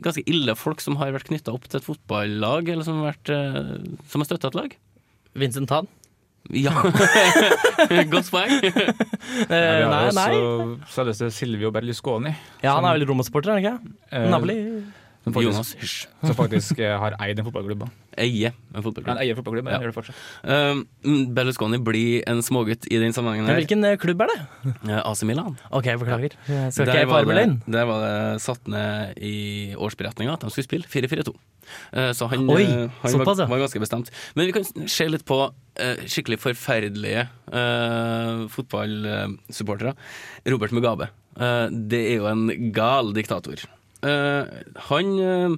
[0.06, 3.32] ganske ille folk som har vært knytta opp til et fotballag, eller som har, vært,
[3.36, 4.76] eh, som har støtta et lag?
[5.40, 5.88] Vincent Tan?
[6.56, 6.72] Ja.
[8.14, 8.50] Godt poeng.
[8.50, 8.86] Nei, vi
[9.54, 12.32] Eh, har nei, også selveste Silvio Berlusconi.
[12.64, 14.24] Ja, han er vel Roma-supporter, er han ikke?
[14.32, 14.56] Napoli?
[15.30, 16.08] Som faktisk, Jonas, hysj.
[16.26, 17.86] Som faktisk eh, har eid en fotballklubb.
[18.20, 19.12] Eie en fotballklubb.
[19.14, 19.80] Han eier fotballklubb, men Ja.
[19.80, 20.18] gjør det fortsatt.
[20.44, 23.62] Uh, Berlusconi blir en smågutt i den sammenhengen Men her.
[23.62, 24.40] hvilken eh, klubb er det?
[24.90, 25.56] Eh, AC Milan.
[25.72, 26.36] OK, beklager.
[26.50, 29.36] Jeg skal Der ikke jeg var, armen det, der var det satt ned i
[29.78, 31.36] årsberetninga at de skulle spille 4-4-2.
[31.94, 34.10] Uh, Så han, Oi, eh, han såpass, var, var ganske bestemt.
[34.36, 35.40] Men vi kan se litt på
[35.80, 39.94] eh, skikkelig forferdelige uh, fotballsupportere.
[40.50, 41.10] Robert Mugabe.
[41.40, 43.62] Eh, det er jo en gal diktator.
[44.06, 44.43] Eh,
[44.89, 45.56] han eh,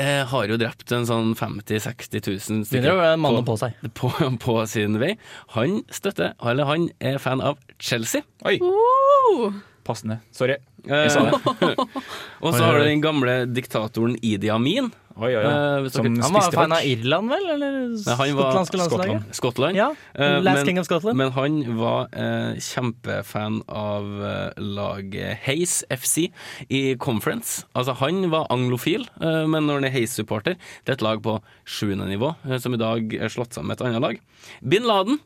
[0.00, 3.76] eh, har jo drept en sånn 50 000-60 000 stykker på seg.
[3.98, 5.14] på, på sin vei.
[5.56, 8.24] Han støtter, eller han er fan av Chelsea.
[8.48, 8.56] Oi!
[8.62, 10.20] Uh, Passende.
[10.36, 10.58] Sorry.
[10.86, 11.74] Jeg sa det.
[12.44, 14.90] og så har du den gamle diktatoren Idi Amin.
[15.20, 15.52] Oi, oi, oi.
[15.52, 17.46] Uh, Som Han var fan av Irland, vel?
[17.52, 19.26] Eller Nei, skotlandske landslaget?
[19.36, 19.76] Skottland.
[19.76, 21.16] Ja, Uh, Last men, King of Scotland.
[21.16, 24.08] men han var uh, kjempefan av
[24.56, 26.30] laget Haze FC
[26.68, 27.66] i Conference.
[27.76, 32.06] Altså Han var anglofil, men når han er Haze-supporter Det er et lag på sjuende
[32.08, 34.20] nivå, som i dag er slått sammen med et annet lag.
[34.66, 35.20] Bin Laden.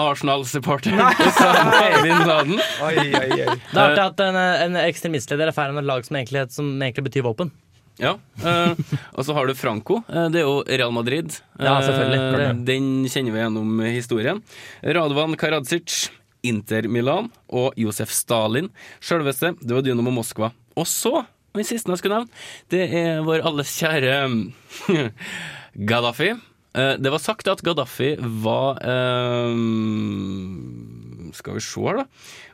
[0.00, 0.90] Arsenal-supporter.
[2.04, 2.60] Bin Laden.
[2.82, 3.58] Oi, oi, oi.
[3.70, 6.70] Det er artig at en, en ekstremistleder er fan av et lag som egentlig, som
[6.80, 7.52] egentlig betyr våpen.
[7.98, 8.14] Ja,
[8.44, 8.78] eh,
[9.12, 9.98] og så har du Franco.
[10.08, 11.34] Eh, det er jo Real Madrid.
[11.58, 12.20] Ja, selvfølgelig.
[12.46, 14.40] Eh, den kjenner vi gjennom historien.
[14.82, 16.08] Radovan Karadzic,
[16.46, 18.70] Inter Milan og Josef Stalin.
[19.04, 20.52] Sjølveste, det var Dynamo Moskva.
[20.78, 21.26] Og så,
[21.56, 24.22] den siste jeg skulle nevne, det er vår alles kjære
[25.90, 26.30] Gaddafi.
[26.78, 28.14] Eh, det var sagt at Gaddafi
[28.44, 29.54] var eh,
[31.34, 32.04] Skal vi se her, da.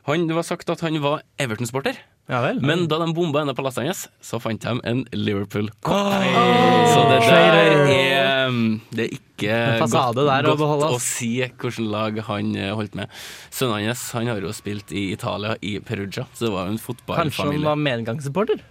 [0.08, 1.98] Han, det var sagt at han var Everton-sporter.
[2.26, 2.58] Ja vel.
[2.58, 5.94] Men da de bomba en av palassene hans, så fant de en Liverpool-kopp.
[5.94, 6.88] Oh!
[6.90, 9.52] Så det der er um, Det er ikke
[9.84, 13.12] godt, der godt å si hvilket lag han eh, holdt med.
[13.54, 16.82] Sønnen hans han har jo spilt i Italia, i Perugia, så det var jo en
[16.82, 17.36] fotballfamilie.
[17.36, 18.64] Kanskje han var medgangssupporter?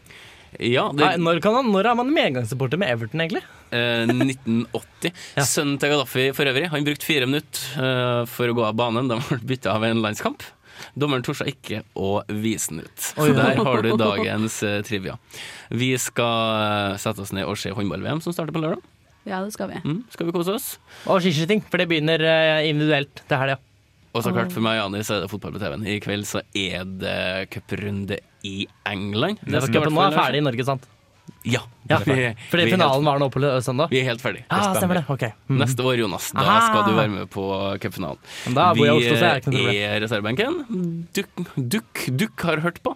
[0.60, 3.43] Ja, Nei, når, kan han, når er man medgangssupporter med Everton, egentlig?
[3.76, 5.16] eh, 1980.
[5.53, 9.10] Sønnen til Gaddafi for øvrig, han brukte fire minutter eh, for å gå av banen.
[9.12, 10.45] De ble bytta av en landskamp.
[10.95, 13.07] Dommeren torde ikke å vise den ut.
[13.11, 15.17] Så der har du dagens eh, trivia.
[15.69, 18.84] Vi skal eh, sette oss ned og se håndball-VM som starter på lørdag.
[19.26, 19.82] ja, det skal vi.
[19.86, 20.67] Mm, skal vi kose oss?
[21.09, 23.59] Og skiskyting, for det begynner eh, individuelt til helga.
[24.15, 25.82] Og så klart for meg og Jani, så er det fotball på TV-en.
[25.91, 29.41] I kveld så er det cuprunde i England.
[29.43, 30.86] Det skal nå er ferdig i Norge, sant?
[31.45, 31.61] Ja.
[31.87, 33.89] Ja, vi- Fordi vi finalen helt, var nå på søndag?
[33.91, 34.43] Vi er helt ferdig.
[34.49, 35.03] Ja, stemmer det.
[35.09, 35.31] Okay.
[35.47, 35.59] Mm.
[35.61, 36.31] Neste år, Jonas.
[36.33, 36.55] Da Aha.
[36.65, 37.45] skal du være med på
[37.79, 38.17] cupfinalen.
[38.47, 41.07] Vi Oslo, så er er reservebenken.
[41.13, 42.95] Dukk, dukk, dukk har hørt på.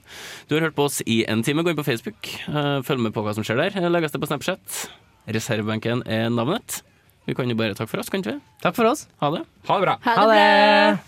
[0.50, 1.62] Du har hørt på oss i en time.
[1.64, 2.26] Gå inn på Facebook.
[2.50, 3.90] eh, Følg med på hva som skjer der.
[3.90, 4.90] Legges det på Snapchat.
[5.28, 6.82] Reservebenken er navnet.
[7.28, 8.42] Vi kan jo bare takke for oss, kan ikke vi?
[8.64, 9.08] Takk for oss.
[9.22, 9.46] Ha det.
[9.68, 9.98] Ha det bra.
[10.02, 11.00] Ha det bra!